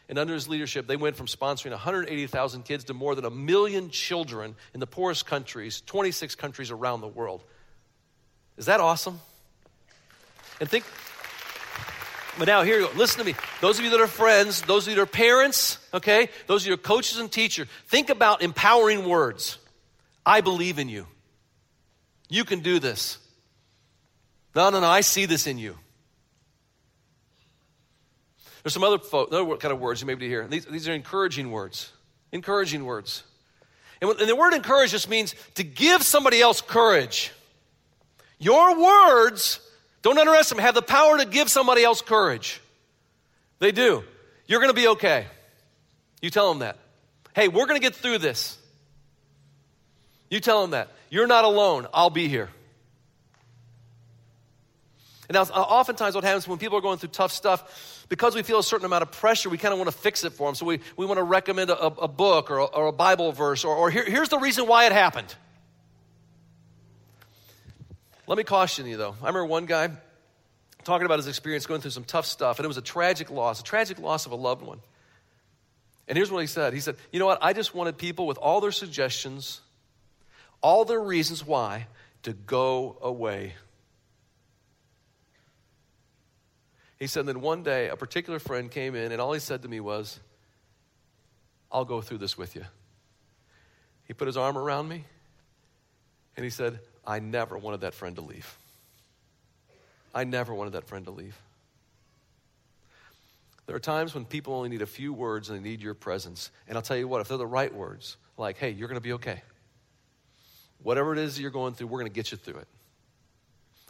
And 0.08 0.18
under 0.18 0.34
his 0.34 0.48
leadership, 0.48 0.86
they 0.86 0.96
went 0.96 1.16
from 1.16 1.26
sponsoring 1.26 1.70
180,000 1.70 2.64
kids 2.64 2.84
to 2.84 2.94
more 2.94 3.14
than 3.14 3.24
a 3.24 3.30
million 3.30 3.90
children 3.90 4.54
in 4.74 4.80
the 4.80 4.86
poorest 4.86 5.24
countries, 5.24 5.82
26 5.86 6.34
countries 6.34 6.70
around 6.70 7.00
the 7.00 7.08
world. 7.08 7.42
Is 8.56 8.66
that 8.66 8.80
awesome? 8.80 9.20
And 10.60 10.68
think, 10.68 10.84
but 12.38 12.46
now 12.46 12.62
here 12.62 12.80
you 12.80 12.86
go. 12.86 12.92
Listen 12.96 13.20
to 13.20 13.24
me. 13.24 13.34
Those 13.60 13.78
of 13.78 13.84
you 13.84 13.90
that 13.92 14.00
are 14.00 14.06
friends, 14.06 14.62
those 14.62 14.86
of 14.86 14.90
you 14.90 14.96
that 14.96 15.02
are 15.02 15.06
parents, 15.06 15.78
okay, 15.94 16.28
those 16.46 16.62
of 16.62 16.68
you 16.68 16.76
that 16.76 16.80
are 16.80 16.82
coaches 16.82 17.18
and 17.18 17.30
teachers, 17.30 17.68
think 17.88 18.10
about 18.10 18.42
empowering 18.42 19.08
words. 19.08 19.58
I 20.24 20.40
believe 20.40 20.78
in 20.78 20.88
you. 20.88 21.06
You 22.28 22.44
can 22.44 22.60
do 22.60 22.78
this. 22.78 23.18
No, 24.54 24.70
no, 24.70 24.80
no, 24.80 24.88
I 24.88 25.02
see 25.02 25.26
this 25.26 25.46
in 25.46 25.58
you. 25.58 25.76
There's 28.62 28.74
some 28.74 28.82
other, 28.82 28.98
fo- 28.98 29.26
other 29.26 29.56
kind 29.58 29.72
of 29.72 29.78
words 29.78 30.00
you 30.00 30.06
may 30.06 30.14
be 30.14 30.28
here. 30.28 30.46
These, 30.48 30.64
these 30.64 30.88
are 30.88 30.92
encouraging 30.92 31.50
words. 31.52 31.92
Encouraging 32.32 32.84
words. 32.84 33.22
And, 34.02 34.10
and 34.10 34.28
the 34.28 34.34
word 34.34 34.54
encourage 34.54 34.90
just 34.90 35.08
means 35.08 35.34
to 35.54 35.62
give 35.62 36.02
somebody 36.02 36.40
else 36.40 36.60
courage. 36.60 37.32
Your 38.38 38.78
words, 38.78 39.60
don't 40.02 40.18
underestimate, 40.18 40.64
have 40.64 40.74
the 40.74 40.82
power 40.82 41.18
to 41.18 41.24
give 41.24 41.50
somebody 41.50 41.82
else 41.84 42.02
courage. 42.02 42.60
They 43.58 43.72
do. 43.72 44.04
You're 44.46 44.60
going 44.60 44.72
to 44.72 44.80
be 44.80 44.88
okay. 44.88 45.26
You 46.20 46.30
tell 46.30 46.48
them 46.48 46.60
that. 46.60 46.78
Hey, 47.34 47.48
we're 47.48 47.66
going 47.66 47.80
to 47.80 47.84
get 47.84 47.94
through 47.94 48.18
this. 48.18 48.56
You 50.30 50.40
tell 50.40 50.62
them 50.62 50.70
that. 50.70 50.88
You're 51.10 51.26
not 51.26 51.44
alone. 51.44 51.86
I'll 51.92 52.10
be 52.10 52.28
here. 52.28 52.50
And 55.28 55.34
now, 55.34 55.42
uh, 55.42 55.60
oftentimes, 55.60 56.14
what 56.14 56.24
happens 56.24 56.46
when 56.46 56.58
people 56.58 56.78
are 56.78 56.82
going 56.82 56.98
through 56.98 57.08
tough 57.08 57.32
stuff, 57.32 58.04
because 58.08 58.34
we 58.34 58.42
feel 58.42 58.58
a 58.58 58.62
certain 58.62 58.86
amount 58.86 59.02
of 59.02 59.10
pressure, 59.12 59.50
we 59.50 59.58
kind 59.58 59.72
of 59.72 59.78
want 59.78 59.90
to 59.90 59.96
fix 59.96 60.24
it 60.24 60.32
for 60.32 60.48
them. 60.48 60.54
So 60.54 60.66
we, 60.66 60.80
we 60.96 61.04
want 61.04 61.18
to 61.18 61.24
recommend 61.24 61.70
a, 61.70 61.78
a 61.78 62.08
book 62.08 62.50
or 62.50 62.58
a, 62.58 62.64
or 62.64 62.86
a, 62.86 62.92
Bible 62.92 63.32
verse, 63.32 63.64
or, 63.64 63.74
or 63.74 63.90
here, 63.90 64.04
here's 64.04 64.28
the 64.28 64.38
reason 64.38 64.66
why 64.66 64.86
it 64.86 64.92
happened. 64.92 65.34
Let 68.26 68.38
me 68.38 68.44
caution 68.44 68.86
you, 68.86 68.96
though. 68.96 69.14
I 69.22 69.26
remember 69.26 69.46
one 69.46 69.66
guy 69.66 69.90
talking 70.84 71.06
about 71.06 71.18
his 71.18 71.28
experience 71.28 71.66
going 71.66 71.80
through 71.80 71.92
some 71.92 72.04
tough 72.04 72.26
stuff, 72.26 72.58
and 72.58 72.64
it 72.64 72.68
was 72.68 72.76
a 72.76 72.82
tragic 72.82 73.30
loss, 73.30 73.60
a 73.60 73.64
tragic 73.64 73.98
loss 73.98 74.26
of 74.26 74.32
a 74.32 74.36
loved 74.36 74.62
one. 74.62 74.80
And 76.08 76.16
here's 76.16 76.30
what 76.30 76.40
he 76.40 76.46
said 76.46 76.72
He 76.72 76.80
said, 76.80 76.96
You 77.12 77.20
know 77.20 77.26
what? 77.26 77.38
I 77.42 77.52
just 77.52 77.74
wanted 77.74 77.98
people 77.98 78.26
with 78.26 78.38
all 78.38 78.60
their 78.60 78.72
suggestions, 78.72 79.60
all 80.60 80.84
their 80.84 81.00
reasons 81.00 81.44
why, 81.44 81.86
to 82.22 82.32
go 82.32 82.98
away. 83.00 83.54
He 86.98 87.06
said, 87.06 87.26
Then 87.26 87.40
one 87.40 87.62
day, 87.62 87.88
a 87.88 87.96
particular 87.96 88.38
friend 88.38 88.70
came 88.70 88.94
in, 88.94 89.12
and 89.12 89.20
all 89.20 89.32
he 89.32 89.40
said 89.40 89.62
to 89.62 89.68
me 89.68 89.80
was, 89.80 90.18
I'll 91.70 91.84
go 91.84 92.00
through 92.00 92.18
this 92.18 92.38
with 92.38 92.56
you. 92.56 92.64
He 94.04 94.14
put 94.14 94.26
his 94.26 94.36
arm 94.36 94.56
around 94.56 94.88
me, 94.88 95.04
and 96.36 96.44
he 96.44 96.50
said, 96.50 96.78
I 97.06 97.20
never 97.20 97.56
wanted 97.56 97.82
that 97.82 97.94
friend 97.94 98.16
to 98.16 98.22
leave. 98.22 98.58
I 100.14 100.24
never 100.24 100.54
wanted 100.54 100.72
that 100.72 100.88
friend 100.88 101.04
to 101.04 101.10
leave. 101.10 101.36
There 103.66 103.76
are 103.76 103.80
times 103.80 104.14
when 104.14 104.24
people 104.24 104.54
only 104.54 104.68
need 104.68 104.82
a 104.82 104.86
few 104.86 105.12
words 105.12 105.50
and 105.50 105.58
they 105.58 105.68
need 105.68 105.80
your 105.80 105.94
presence. 105.94 106.50
And 106.68 106.76
I'll 106.76 106.82
tell 106.82 106.96
you 106.96 107.08
what, 107.08 107.20
if 107.20 107.28
they're 107.28 107.36
the 107.36 107.46
right 107.46 107.74
words, 107.74 108.16
like, 108.38 108.58
hey, 108.58 108.70
you're 108.70 108.88
going 108.88 108.96
to 108.96 109.02
be 109.02 109.14
okay. 109.14 109.42
Whatever 110.82 111.12
it 111.12 111.18
is 111.18 111.36
that 111.36 111.42
you're 111.42 111.50
going 111.50 111.74
through, 111.74 111.88
we're 111.88 111.98
going 111.98 112.10
to 112.10 112.14
get 112.14 112.30
you 112.30 112.38
through 112.38 112.60
it. 112.60 112.68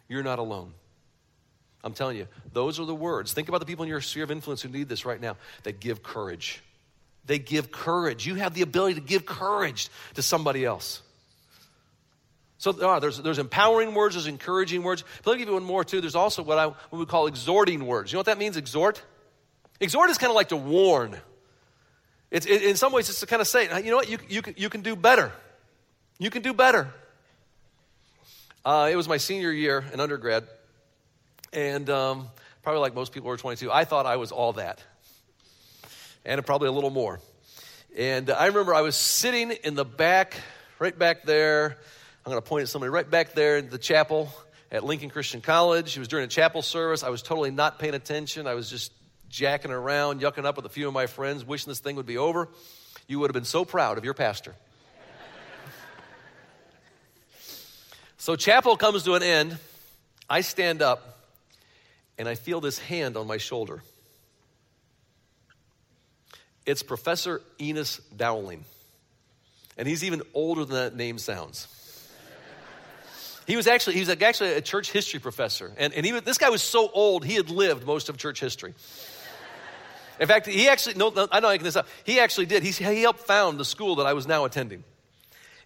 You're 0.08 0.22
not 0.22 0.38
alone. 0.38 0.72
I'm 1.84 1.92
telling 1.92 2.16
you, 2.16 2.26
those 2.52 2.80
are 2.80 2.86
the 2.86 2.94
words. 2.94 3.32
Think 3.32 3.48
about 3.48 3.58
the 3.58 3.66
people 3.66 3.82
in 3.84 3.88
your 3.88 4.00
sphere 4.00 4.24
of 4.24 4.30
influence 4.30 4.62
who 4.62 4.68
need 4.68 4.88
this 4.88 5.04
right 5.04 5.20
now 5.20 5.36
that 5.64 5.78
give 5.78 6.02
courage. 6.02 6.62
They 7.26 7.38
give 7.38 7.70
courage. 7.70 8.26
You 8.26 8.36
have 8.36 8.54
the 8.54 8.62
ability 8.62 8.94
to 8.94 9.00
give 9.00 9.26
courage 9.26 9.88
to 10.14 10.22
somebody 10.22 10.64
else. 10.64 11.02
So 12.58 12.72
there 12.72 12.88
are, 12.88 13.00
there's, 13.00 13.18
there's 13.18 13.38
empowering 13.38 13.94
words, 13.94 14.14
there's 14.14 14.26
encouraging 14.26 14.82
words. 14.82 15.04
But 15.22 15.30
let 15.30 15.34
me 15.34 15.38
give 15.40 15.48
you 15.48 15.54
one 15.54 15.64
more, 15.64 15.84
too. 15.84 16.00
There's 16.00 16.14
also 16.14 16.42
what, 16.42 16.58
I, 16.58 16.66
what 16.66 16.98
we 16.98 17.04
call 17.04 17.26
exhorting 17.26 17.86
words. 17.86 18.12
You 18.12 18.16
know 18.16 18.20
what 18.20 18.26
that 18.26 18.38
means, 18.38 18.56
exhort? 18.56 19.02
Exhort 19.80 20.10
is 20.10 20.18
kind 20.18 20.30
of 20.30 20.36
like 20.36 20.48
to 20.48 20.56
warn. 20.56 21.16
It's, 22.30 22.46
it, 22.46 22.62
in 22.62 22.76
some 22.76 22.92
ways, 22.92 23.08
it's 23.08 23.20
to 23.20 23.26
kind 23.26 23.42
of 23.42 23.48
say, 23.48 23.64
you 23.82 23.90
know 23.90 23.96
what, 23.96 24.08
you, 24.08 24.18
you, 24.28 24.42
can, 24.42 24.54
you 24.56 24.68
can 24.70 24.80
do 24.80 24.96
better. 24.96 25.32
You 26.18 26.30
can 26.30 26.42
do 26.42 26.54
better. 26.54 26.92
Uh, 28.64 28.88
it 28.90 28.96
was 28.96 29.06
my 29.06 29.18
senior 29.18 29.52
year 29.52 29.84
in 29.92 30.00
undergrad, 30.00 30.44
and 31.52 31.88
um, 31.88 32.28
probably 32.62 32.80
like 32.80 32.94
most 32.94 33.12
people 33.12 33.28
who 33.28 33.34
are 33.34 33.36
22, 33.36 33.70
I 33.70 33.84
thought 33.84 34.06
I 34.06 34.16
was 34.16 34.32
all 34.32 34.54
that, 34.54 34.82
and 36.24 36.44
probably 36.44 36.68
a 36.68 36.72
little 36.72 36.90
more. 36.90 37.20
And 37.96 38.28
I 38.28 38.46
remember 38.46 38.74
I 38.74 38.80
was 38.80 38.96
sitting 38.96 39.52
in 39.52 39.74
the 39.74 39.84
back, 39.84 40.34
right 40.80 40.98
back 40.98 41.22
there. 41.22 41.78
I'm 42.26 42.32
going 42.32 42.42
to 42.42 42.48
point 42.48 42.62
at 42.62 42.68
somebody 42.68 42.90
right 42.90 43.08
back 43.08 43.34
there 43.34 43.56
in 43.56 43.70
the 43.70 43.78
chapel 43.78 44.28
at 44.72 44.82
Lincoln 44.82 45.10
Christian 45.10 45.40
College. 45.40 45.96
It 45.96 46.00
was 46.00 46.08
during 46.08 46.24
a 46.24 46.28
chapel 46.28 46.60
service. 46.60 47.04
I 47.04 47.08
was 47.08 47.22
totally 47.22 47.52
not 47.52 47.78
paying 47.78 47.94
attention. 47.94 48.48
I 48.48 48.54
was 48.54 48.68
just 48.68 48.90
jacking 49.28 49.70
around, 49.70 50.20
yucking 50.20 50.44
up 50.44 50.56
with 50.56 50.66
a 50.66 50.68
few 50.68 50.88
of 50.88 50.92
my 50.92 51.06
friends, 51.06 51.44
wishing 51.44 51.70
this 51.70 51.78
thing 51.78 51.94
would 51.94 52.04
be 52.04 52.18
over. 52.18 52.48
You 53.06 53.20
would 53.20 53.30
have 53.30 53.34
been 53.34 53.44
so 53.44 53.64
proud 53.64 53.96
of 53.96 54.04
your 54.04 54.12
pastor. 54.12 54.56
so, 58.16 58.34
chapel 58.34 58.76
comes 58.76 59.04
to 59.04 59.14
an 59.14 59.22
end. 59.22 59.56
I 60.28 60.40
stand 60.40 60.82
up 60.82 61.20
and 62.18 62.28
I 62.28 62.34
feel 62.34 62.60
this 62.60 62.80
hand 62.80 63.16
on 63.16 63.28
my 63.28 63.36
shoulder. 63.36 63.84
It's 66.66 66.82
Professor 66.82 67.40
Enos 67.60 67.98
Dowling. 68.16 68.64
And 69.78 69.86
he's 69.86 70.02
even 70.02 70.22
older 70.34 70.64
than 70.64 70.74
that 70.74 70.96
name 70.96 71.18
sounds. 71.18 71.68
He 73.46 73.56
was 73.56 73.66
actually, 73.66 73.94
he 73.94 74.00
was 74.00 74.08
actually 74.08 74.54
a 74.54 74.60
church 74.60 74.90
history 74.90 75.20
professor. 75.20 75.72
And, 75.76 75.92
and 75.94 76.04
this 76.24 76.38
guy 76.38 76.48
was 76.48 76.62
so 76.62 76.90
old, 76.92 77.24
he 77.24 77.34
had 77.34 77.48
lived 77.48 77.86
most 77.86 78.08
of 78.08 78.16
church 78.16 78.40
history. 78.40 78.74
In 80.18 80.26
fact, 80.26 80.46
he 80.46 80.68
actually, 80.68 80.94
no, 80.94 81.10
no 81.10 81.28
I'm 81.30 81.42
not 81.42 81.50
making 81.50 81.64
this 81.64 81.76
up. 81.76 81.86
He 82.04 82.18
actually 82.20 82.46
did. 82.46 82.62
He, 82.62 82.70
he 82.70 83.02
helped 83.02 83.20
found 83.20 83.60
the 83.60 83.64
school 83.64 83.96
that 83.96 84.06
I 84.06 84.14
was 84.14 84.26
now 84.26 84.44
attending. 84.44 84.82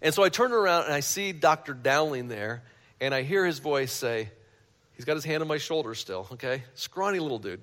And 0.01 0.13
so 0.13 0.23
I 0.23 0.29
turn 0.29 0.51
around 0.51 0.85
and 0.85 0.93
I 0.93 0.99
see 0.99 1.31
Dr. 1.31 1.73
Dowling 1.73 2.27
there, 2.27 2.63
and 2.99 3.13
I 3.13 3.23
hear 3.23 3.45
his 3.45 3.59
voice 3.59 3.91
say, 3.91 4.29
he's 4.93 5.05
got 5.05 5.15
his 5.15 5.23
hand 5.23 5.41
on 5.41 5.47
my 5.47 5.57
shoulder 5.57 5.95
still, 5.95 6.27
okay? 6.33 6.63
Scrawny 6.75 7.19
little 7.19 7.39
dude. 7.39 7.61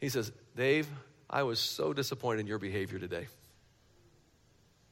He 0.00 0.08
says, 0.08 0.32
Dave, 0.56 0.88
I 1.30 1.44
was 1.44 1.58
so 1.60 1.92
disappointed 1.92 2.40
in 2.40 2.46
your 2.46 2.58
behavior 2.58 2.98
today. 2.98 3.28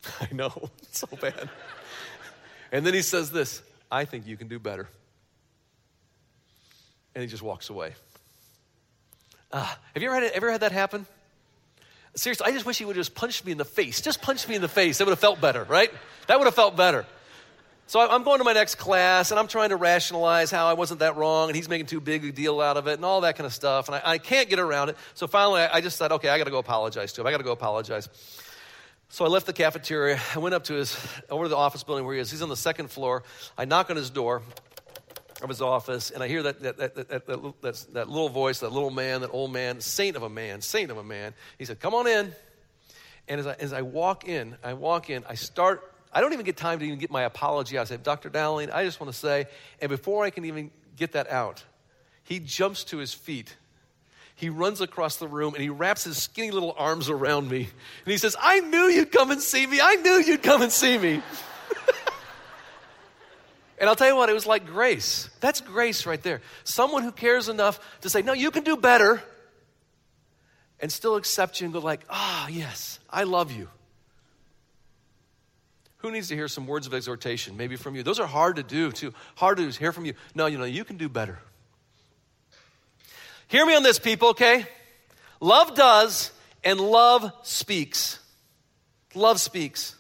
I 0.20 0.28
know, 0.32 0.70
so 0.92 1.08
bad. 1.20 1.50
and 2.70 2.86
then 2.86 2.94
he 2.94 3.02
says 3.02 3.30
this 3.30 3.62
I 3.92 4.06
think 4.06 4.26
you 4.26 4.38
can 4.38 4.48
do 4.48 4.58
better. 4.58 4.88
And 7.14 7.22
he 7.22 7.28
just 7.28 7.42
walks 7.42 7.68
away. 7.68 7.94
Uh, 9.52 9.70
have 9.92 10.02
you 10.02 10.10
ever 10.10 10.20
had, 10.20 10.32
ever 10.32 10.50
had 10.50 10.62
that 10.62 10.72
happen? 10.72 11.04
Seriously, 12.14 12.46
I 12.46 12.52
just 12.52 12.64
wish 12.64 12.78
he 12.78 12.86
would 12.86 12.96
have 12.96 13.04
just 13.04 13.14
punched 13.14 13.44
me 13.44 13.52
in 13.52 13.58
the 13.58 13.66
face. 13.66 14.00
Just 14.00 14.22
punched 14.22 14.48
me 14.48 14.54
in 14.54 14.62
the 14.62 14.68
face. 14.68 14.98
That 14.98 15.04
would 15.04 15.12
have 15.12 15.18
felt 15.18 15.42
better, 15.42 15.64
right? 15.64 15.90
That 16.26 16.38
would 16.38 16.46
have 16.46 16.54
felt 16.54 16.74
better. 16.74 17.04
So 17.86 18.00
I'm 18.00 18.22
going 18.22 18.38
to 18.38 18.44
my 18.44 18.54
next 18.54 18.76
class 18.76 19.30
and 19.30 19.38
I'm 19.38 19.48
trying 19.48 19.68
to 19.68 19.76
rationalize 19.76 20.50
how 20.50 20.66
I 20.66 20.72
wasn't 20.72 21.00
that 21.00 21.16
wrong 21.16 21.50
and 21.50 21.56
he's 21.56 21.68
making 21.68 21.86
too 21.86 22.00
big 22.00 22.24
a 22.24 22.32
deal 22.32 22.62
out 22.62 22.78
of 22.78 22.86
it 22.86 22.94
and 22.94 23.04
all 23.04 23.20
that 23.20 23.36
kind 23.36 23.46
of 23.46 23.52
stuff. 23.52 23.88
And 23.88 23.96
I, 23.96 24.12
I 24.12 24.18
can't 24.18 24.48
get 24.48 24.58
around 24.58 24.88
it. 24.88 24.96
So 25.12 25.26
finally, 25.26 25.60
I, 25.60 25.82
just 25.82 25.98
said, 25.98 26.12
okay, 26.12 26.30
I 26.30 26.38
got 26.38 26.44
to 26.44 26.50
go 26.50 26.58
apologize 26.58 27.12
to 27.14 27.20
him. 27.20 27.26
I 27.26 27.30
got 27.30 27.38
to 27.38 27.44
go 27.44 27.52
apologize. 27.52 28.08
So 29.12 29.26
I 29.26 29.28
left 29.28 29.44
the 29.44 29.52
cafeteria. 29.52 30.18
I 30.34 30.38
went 30.38 30.54
up 30.54 30.64
to 30.64 30.72
his, 30.72 30.96
over 31.28 31.44
to 31.44 31.48
the 31.50 31.56
office 31.56 31.84
building 31.84 32.06
where 32.06 32.14
he 32.14 32.20
is. 32.22 32.30
He's 32.30 32.40
on 32.40 32.48
the 32.48 32.56
second 32.56 32.90
floor. 32.90 33.24
I 33.58 33.66
knock 33.66 33.90
on 33.90 33.96
his 33.96 34.08
door 34.08 34.40
of 35.42 35.50
his 35.50 35.60
office, 35.60 36.10
and 36.10 36.22
I 36.22 36.28
hear 36.28 36.44
that, 36.44 36.62
that, 36.62 36.78
that, 36.78 36.94
that, 36.94 37.26
that, 37.28 37.86
that, 37.92 38.08
little 38.08 38.30
voice, 38.30 38.60
that 38.60 38.72
little 38.72 38.90
man, 38.90 39.20
that 39.20 39.28
old 39.28 39.52
man, 39.52 39.82
saint 39.82 40.16
of 40.16 40.22
a 40.22 40.30
man, 40.30 40.62
saint 40.62 40.90
of 40.90 40.96
a 40.96 41.04
man. 41.04 41.34
He 41.58 41.66
said, 41.66 41.78
Come 41.78 41.92
on 41.92 42.06
in. 42.06 42.32
And 43.28 43.38
as 43.38 43.46
I, 43.46 43.52
as 43.60 43.74
I 43.74 43.82
walk 43.82 44.26
in, 44.26 44.56
I 44.64 44.72
walk 44.72 45.10
in, 45.10 45.24
I 45.28 45.34
start, 45.34 45.92
I 46.10 46.22
don't 46.22 46.32
even 46.32 46.46
get 46.46 46.56
time 46.56 46.78
to 46.78 46.86
even 46.86 46.98
get 46.98 47.10
my 47.10 47.24
apology 47.24 47.76
out. 47.76 47.82
I 47.82 47.84
say, 47.84 47.98
Dr. 48.02 48.30
Dowling, 48.30 48.70
I 48.70 48.82
just 48.82 48.98
want 48.98 49.12
to 49.12 49.18
say, 49.18 49.44
and 49.82 49.90
before 49.90 50.24
I 50.24 50.30
can 50.30 50.46
even 50.46 50.70
get 50.96 51.12
that 51.12 51.30
out, 51.30 51.62
he 52.22 52.38
jumps 52.38 52.82
to 52.84 52.96
his 52.96 53.12
feet. 53.12 53.58
He 54.34 54.48
runs 54.48 54.80
across 54.80 55.16
the 55.16 55.28
room 55.28 55.54
and 55.54 55.62
he 55.62 55.68
wraps 55.68 56.04
his 56.04 56.16
skinny 56.16 56.50
little 56.50 56.74
arms 56.76 57.08
around 57.08 57.48
me. 57.50 57.68
And 58.04 58.10
he 58.10 58.18
says, 58.18 58.34
I 58.40 58.60
knew 58.60 58.84
you'd 58.84 59.12
come 59.12 59.30
and 59.30 59.40
see 59.40 59.66
me. 59.66 59.80
I 59.80 59.94
knew 59.96 60.20
you'd 60.20 60.42
come 60.42 60.62
and 60.62 60.72
see 60.72 60.98
me. 60.98 61.22
And 63.82 63.88
I'll 63.88 63.96
tell 63.96 64.06
you 64.06 64.14
what, 64.14 64.28
it 64.28 64.32
was 64.32 64.46
like 64.46 64.64
grace. 64.64 65.28
That's 65.40 65.60
grace 65.60 66.06
right 66.06 66.22
there. 66.22 66.40
Someone 66.62 67.02
who 67.02 67.10
cares 67.10 67.48
enough 67.48 67.80
to 68.02 68.08
say, 68.08 68.22
no, 68.22 68.32
you 68.32 68.52
can 68.52 68.62
do 68.62 68.76
better, 68.76 69.20
and 70.78 70.92
still 70.92 71.16
accept 71.16 71.60
you 71.60 71.64
and 71.64 71.74
go 71.74 71.80
like, 71.80 72.02
ah, 72.08 72.44
oh, 72.44 72.48
yes, 72.48 73.00
I 73.10 73.24
love 73.24 73.50
you. 73.50 73.68
Who 75.96 76.12
needs 76.12 76.28
to 76.28 76.36
hear 76.36 76.46
some 76.46 76.68
words 76.68 76.86
of 76.86 76.94
exhortation, 76.94 77.56
maybe 77.56 77.74
from 77.74 77.96
you? 77.96 78.04
Those 78.04 78.20
are 78.20 78.26
hard 78.26 78.54
to 78.54 78.62
do, 78.62 78.92
too. 78.92 79.12
Hard 79.34 79.58
to 79.58 79.68
hear 79.70 79.90
from 79.90 80.04
you. 80.04 80.14
No, 80.32 80.46
you 80.46 80.58
know, 80.58 80.64
you 80.64 80.84
can 80.84 80.96
do 80.96 81.08
better. 81.08 81.40
Hear 83.52 83.66
me 83.66 83.76
on 83.76 83.82
this, 83.82 83.98
people, 83.98 84.30
okay? 84.30 84.66
Love 85.38 85.74
does, 85.74 86.32
and 86.64 86.80
love 86.80 87.30
speaks. 87.42 88.18
Love 89.14 89.40
speaks. 89.40 89.94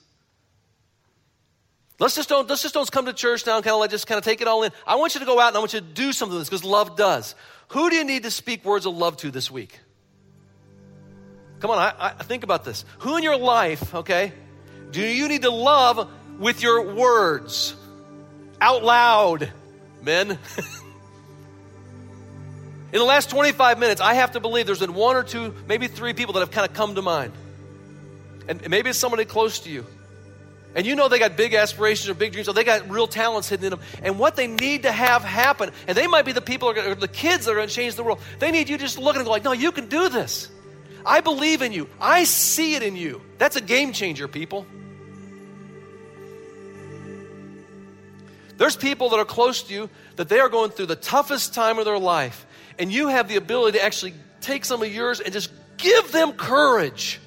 Let's 1.98 2.16
just 2.16 2.28
don't, 2.28 2.48
let's 2.48 2.62
just 2.62 2.74
don't 2.74 2.90
come 2.90 3.04
to 3.04 3.12
church 3.12 3.46
now 3.46 3.56
and 3.56 3.64
kind 3.64 3.74
of 3.74 3.80
like 3.80 3.90
just 3.90 4.06
kind 4.06 4.18
of 4.18 4.24
take 4.24 4.40
it 4.40 4.48
all 4.48 4.62
in. 4.62 4.72
I 4.86 4.96
want 4.96 5.14
you 5.14 5.20
to 5.20 5.26
go 5.26 5.38
out 5.38 5.48
and 5.48 5.56
I 5.56 5.60
want 5.60 5.74
you 5.74 5.80
to 5.80 5.86
do 5.86 6.12
something 6.12 6.34
with 6.34 6.40
this 6.40 6.48
because 6.48 6.64
love 6.64 6.96
does. 6.96 7.34
Who 7.68 7.90
do 7.90 7.96
you 7.96 8.04
need 8.04 8.22
to 8.22 8.30
speak 8.30 8.64
words 8.64 8.86
of 8.86 8.96
love 8.96 9.18
to 9.18 9.30
this 9.30 9.50
week? 9.50 9.78
Come 11.60 11.70
on, 11.70 11.78
I, 11.78 12.14
I 12.18 12.22
think 12.24 12.44
about 12.44 12.64
this. 12.64 12.84
Who 13.00 13.16
in 13.18 13.22
your 13.22 13.36
life, 13.36 13.94
okay, 13.94 14.32
do 14.90 15.00
you 15.00 15.28
need 15.28 15.42
to 15.42 15.50
love 15.50 16.10
with 16.38 16.62
your 16.62 16.94
words? 16.94 17.76
out 18.62 18.84
loud, 18.84 19.52
men. 20.02 20.38
In 22.92 22.98
the 22.98 23.04
last 23.04 23.30
25 23.30 23.78
minutes, 23.78 24.00
I 24.02 24.14
have 24.14 24.32
to 24.32 24.40
believe 24.40 24.66
there's 24.66 24.80
been 24.80 24.94
one 24.94 25.16
or 25.16 25.22
two, 25.22 25.54
maybe 25.66 25.88
three 25.88 26.12
people 26.12 26.34
that 26.34 26.40
have 26.40 26.50
kind 26.50 26.68
of 26.68 26.76
come 26.76 26.94
to 26.94 27.02
mind. 27.02 27.32
And 28.46 28.68
maybe 28.68 28.90
it's 28.90 28.98
somebody 28.98 29.24
close 29.24 29.60
to 29.60 29.70
you. 29.70 29.86
And 30.74 30.86
you 30.86 30.94
know 30.94 31.08
they 31.08 31.18
got 31.18 31.36
big 31.36 31.54
aspirations 31.54 32.08
or 32.08 32.14
big 32.14 32.32
dreams, 32.32 32.48
or 32.48 32.54
they 32.54 32.64
got 32.64 32.90
real 32.90 33.06
talents 33.06 33.48
hidden 33.48 33.64
in 33.64 33.70
them. 33.70 33.80
And 34.02 34.18
what 34.18 34.36
they 34.36 34.46
need 34.46 34.82
to 34.82 34.92
have 34.92 35.22
happen, 35.22 35.70
and 35.86 35.96
they 35.96 36.06
might 36.06 36.24
be 36.24 36.32
the 36.32 36.42
people, 36.42 36.68
or 36.68 36.94
the 36.94 37.08
kids 37.08 37.44
that 37.44 37.52
are 37.52 37.56
going 37.56 37.68
to 37.68 37.74
change 37.74 37.94
the 37.94 38.02
world. 38.02 38.20
They 38.38 38.50
need 38.50 38.68
you 38.68 38.78
just 38.78 38.98
look 38.98 39.16
and 39.16 39.24
go 39.24 39.30
like, 39.30 39.44
no, 39.44 39.52
you 39.52 39.72
can 39.72 39.88
do 39.88 40.08
this. 40.08 40.50
I 41.04 41.20
believe 41.20 41.62
in 41.62 41.72
you. 41.72 41.88
I 42.00 42.24
see 42.24 42.74
it 42.74 42.82
in 42.82 42.96
you. 42.96 43.22
That's 43.38 43.56
a 43.56 43.60
game 43.60 43.92
changer, 43.92 44.28
people. 44.28 44.66
There's 48.56 48.76
people 48.76 49.08
that 49.10 49.18
are 49.18 49.24
close 49.24 49.62
to 49.64 49.74
you 49.74 49.90
that 50.16 50.28
they 50.28 50.38
are 50.38 50.48
going 50.48 50.70
through 50.70 50.86
the 50.86 50.96
toughest 50.96 51.54
time 51.54 51.78
of 51.78 51.84
their 51.84 51.98
life, 51.98 52.46
and 52.82 52.92
you 52.92 53.06
have 53.06 53.28
the 53.28 53.36
ability 53.36 53.78
to 53.78 53.84
actually 53.84 54.12
take 54.40 54.64
some 54.64 54.82
of 54.82 54.92
yours 54.92 55.20
and 55.20 55.32
just 55.32 55.52
give 55.76 56.10
them 56.10 56.32
courage. 56.32 57.20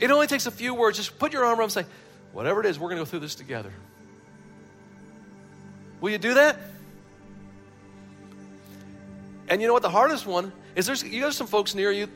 It 0.00 0.10
only 0.10 0.26
takes 0.26 0.46
a 0.46 0.50
few 0.50 0.74
words. 0.74 0.96
Just 0.96 1.20
put 1.20 1.32
your 1.32 1.44
arm 1.44 1.60
around 1.60 1.66
and 1.66 1.72
say, 1.72 1.86
whatever 2.32 2.58
it 2.58 2.66
is, 2.66 2.80
we're 2.80 2.88
going 2.88 2.98
to 2.98 3.02
go 3.02 3.08
through 3.08 3.20
this 3.20 3.36
together. 3.36 3.72
Will 6.00 6.10
you 6.10 6.18
do 6.18 6.34
that? 6.34 6.58
And 9.46 9.60
you 9.62 9.68
know 9.68 9.72
what? 9.72 9.82
The 9.82 9.88
hardest 9.88 10.26
one 10.26 10.50
is 10.74 10.86
there's 10.86 11.04
you 11.04 11.20
got 11.20 11.32
some 11.34 11.46
folks 11.46 11.72
near 11.72 11.92
you. 11.92 12.08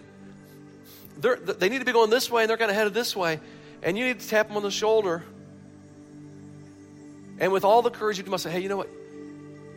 They 1.20 1.68
need 1.68 1.78
to 1.78 1.84
be 1.84 1.92
going 1.92 2.10
this 2.10 2.28
way, 2.32 2.42
and 2.42 2.50
they're 2.50 2.56
kind 2.56 2.72
of 2.72 2.76
headed 2.76 2.94
this 2.94 3.14
way, 3.14 3.38
and 3.84 3.96
you 3.96 4.06
need 4.06 4.18
to 4.18 4.28
tap 4.28 4.48
them 4.48 4.56
on 4.56 4.64
the 4.64 4.72
shoulder 4.72 5.22
and 7.38 7.52
with 7.52 7.64
all 7.64 7.80
the 7.82 7.90
courage 7.90 8.18
you 8.18 8.24
must 8.24 8.42
say, 8.42 8.50
hey, 8.50 8.58
you 8.58 8.68
know 8.68 8.76
what? 8.76 8.90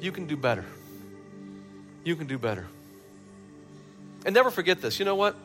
You 0.02 0.12
can 0.12 0.26
do 0.26 0.36
better. 0.36 0.66
You 2.04 2.16
can 2.16 2.28
do 2.28 2.38
better. 2.38 2.68
And 4.26 4.34
never 4.34 4.52
forget 4.52 4.82
this. 4.82 5.00
You 5.00 5.06
know 5.06 5.16
what? 5.16 5.36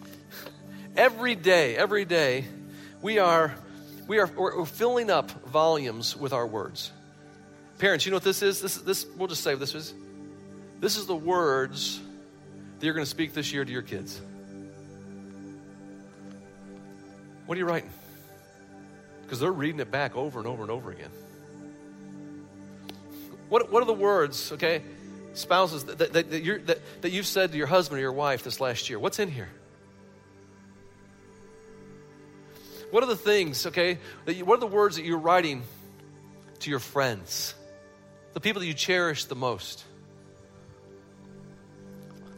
Every 0.96 1.34
day, 1.34 1.76
every 1.76 2.04
day, 2.04 2.46
we 3.02 3.18
are 3.18 3.54
we 4.06 4.18
are 4.18 4.26
we're, 4.26 4.64
filling 4.64 5.10
up 5.10 5.30
volumes 5.46 6.16
with 6.16 6.32
our 6.32 6.46
words. 6.46 6.90
Parents, 7.78 8.06
you 8.06 8.10
know 8.10 8.16
what 8.16 8.24
this 8.24 8.40
is? 8.42 8.62
This 8.62 8.76
this 8.76 9.06
we'll 9.16 9.28
just 9.28 9.42
say 9.42 9.54
this 9.54 9.74
is. 9.74 9.92
This 10.80 10.96
is 10.96 11.06
the 11.06 11.16
words 11.16 12.00
that 12.78 12.86
you're 12.86 12.94
going 12.94 13.04
to 13.04 13.10
speak 13.10 13.34
this 13.34 13.52
year 13.52 13.64
to 13.64 13.72
your 13.72 13.82
kids. 13.82 14.20
What 17.46 17.56
are 17.56 17.58
you 17.58 17.66
writing? 17.66 17.90
because 19.26 19.40
they're 19.40 19.50
reading 19.50 19.80
it 19.80 19.90
back 19.90 20.16
over 20.16 20.38
and 20.38 20.46
over 20.46 20.62
and 20.62 20.70
over 20.70 20.92
again. 20.92 21.10
What, 23.48 23.72
what 23.72 23.82
are 23.82 23.86
the 23.86 23.92
words, 23.92 24.52
okay, 24.52 24.82
spouses, 25.38 25.84
that, 25.84 25.98
that, 25.98 26.12
that, 26.12 26.42
you 26.42 26.58
that, 27.00 27.10
you've 27.10 27.26
said 27.26 27.52
to 27.52 27.58
your 27.58 27.66
husband 27.66 27.98
or 27.98 28.02
your 28.02 28.12
wife 28.12 28.42
this 28.42 28.60
last 28.60 28.88
year? 28.88 28.98
What's 28.98 29.18
in 29.18 29.30
here? 29.30 29.48
What 32.90 33.02
are 33.02 33.06
the 33.06 33.16
things, 33.16 33.66
okay, 33.66 33.98
you, 34.26 34.44
what 34.44 34.56
are 34.56 34.60
the 34.60 34.66
words 34.66 34.96
that 34.96 35.04
you're 35.04 35.18
writing 35.18 35.64
to 36.60 36.70
your 36.70 36.78
friends, 36.78 37.54
the 38.32 38.40
people 38.40 38.60
that 38.60 38.66
you 38.66 38.74
cherish 38.74 39.24
the 39.24 39.34
most? 39.34 39.84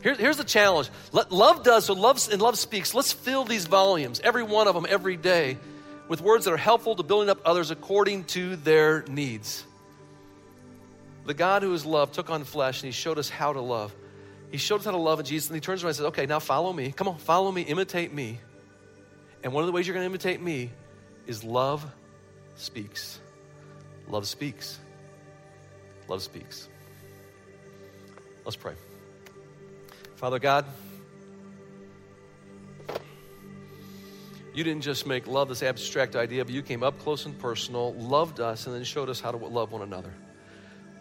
Here, 0.03 0.15
here's 0.15 0.37
the 0.37 0.45
challenge. 0.45 0.91
Let, 1.13 1.33
love 1.33 1.65
does, 1.65 1.87
so 1.87 1.95
love 1.95 2.27
and 2.33 2.41
love 2.41 2.57
speaks. 2.59 2.95
Let's 2.95 3.13
fill 3.13 3.45
these 3.45 3.67
volumes, 3.67 4.21
every 4.25 4.43
one 4.43 4.69
of 4.69 4.75
them, 4.75 4.87
every 4.89 5.17
day, 5.17 5.59
with 6.09 6.21
words 6.21 6.47
that 6.47 6.53
are 6.53 6.57
helpful 6.57 6.97
to 6.97 7.03
building 7.03 7.29
up 7.29 7.41
others 7.45 7.71
according 7.71 8.25
to 8.25 8.57
their 8.57 9.05
needs. 9.09 9.65
The 11.29 11.35
God 11.35 11.63
who 11.63 11.75
is 11.75 11.85
love 11.85 12.11
took 12.11 12.31
on 12.31 12.43
flesh 12.45 12.83
and 12.83 12.87
he 12.87 12.91
showed 12.91 13.19
us 13.19 13.29
how 13.29 13.53
to 13.53 13.61
love. 13.61 13.95
He 14.51 14.57
showed 14.57 14.81
us 14.81 14.87
how 14.87 14.93
to 14.93 14.97
love 14.97 15.21
in 15.21 15.27
Jesus 15.27 15.51
and 15.51 15.57
he 15.57 15.61
turns 15.61 15.85
around 15.85 15.91
and 15.91 15.97
says, 15.97 16.07
Okay, 16.07 16.25
now 16.25 16.39
follow 16.39 16.73
me. 16.73 16.91
Come 16.91 17.07
on, 17.07 17.19
follow 17.19 17.53
me, 17.53 17.61
imitate 17.61 18.15
me. 18.15 18.41
And 19.45 19.53
one 19.53 19.63
of 19.63 19.67
the 19.67 19.73
ways 19.75 19.87
you're 19.87 19.93
going 19.93 20.05
to 20.05 20.11
imitate 20.11 20.41
me 20.41 20.71
is 21.27 21.45
love 21.45 21.85
speaks. 22.57 23.21
Love 24.09 24.27
speaks. 24.27 24.79
Love 26.09 26.23
speaks. 26.23 26.67
Let's 28.47 28.57
pray. 28.57 28.73
Father 30.17 30.39
God, 30.39 30.65
You 34.55 34.65
didn't 34.65 34.83
just 34.83 35.07
make 35.07 35.29
love 35.29 35.49
this 35.49 35.63
abstract 35.63 36.17
idea, 36.17 36.45
but 36.45 36.53
you 36.53 36.63
came 36.63 36.83
up 36.83 36.99
close 36.99 37.27
and 37.27 37.39
personal, 37.39 37.93
loved 37.95 38.41
us, 38.41 38.67
and 38.67 38.75
then 38.75 38.83
showed 38.83 39.09
us 39.09 39.21
how 39.21 39.31
to 39.31 39.37
love 39.37 39.71
one 39.71 39.83
another. 39.83 40.13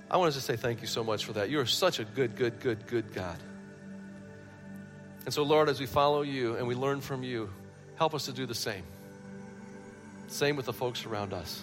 I 0.09 0.17
want 0.17 0.31
to 0.31 0.37
just 0.37 0.47
say 0.47 0.55
thank 0.55 0.81
you 0.81 0.87
so 0.87 1.03
much 1.03 1.25
for 1.25 1.33
that. 1.33 1.49
You 1.49 1.59
are 1.59 1.65
such 1.65 1.99
a 1.99 2.05
good, 2.05 2.35
good, 2.35 2.59
good, 2.59 2.87
good 2.87 3.13
God. 3.13 3.37
And 5.25 5.33
so, 5.33 5.43
Lord, 5.43 5.67
as 5.67 5.79
we 5.79 5.85
follow 5.85 6.21
you 6.21 6.55
and 6.55 6.67
we 6.67 6.75
learn 6.75 7.01
from 7.01 7.23
you, 7.23 7.49
help 7.95 8.13
us 8.13 8.25
to 8.25 8.31
do 8.31 8.45
the 8.45 8.55
same. 8.55 8.83
Same 10.27 10.55
with 10.55 10.65
the 10.65 10.73
folks 10.73 11.05
around 11.05 11.33
us. 11.33 11.61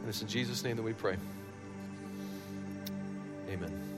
And 0.00 0.08
it's 0.08 0.22
in 0.22 0.28
Jesus' 0.28 0.64
name 0.64 0.76
that 0.76 0.82
we 0.82 0.92
pray. 0.92 1.16
Amen. 3.48 3.91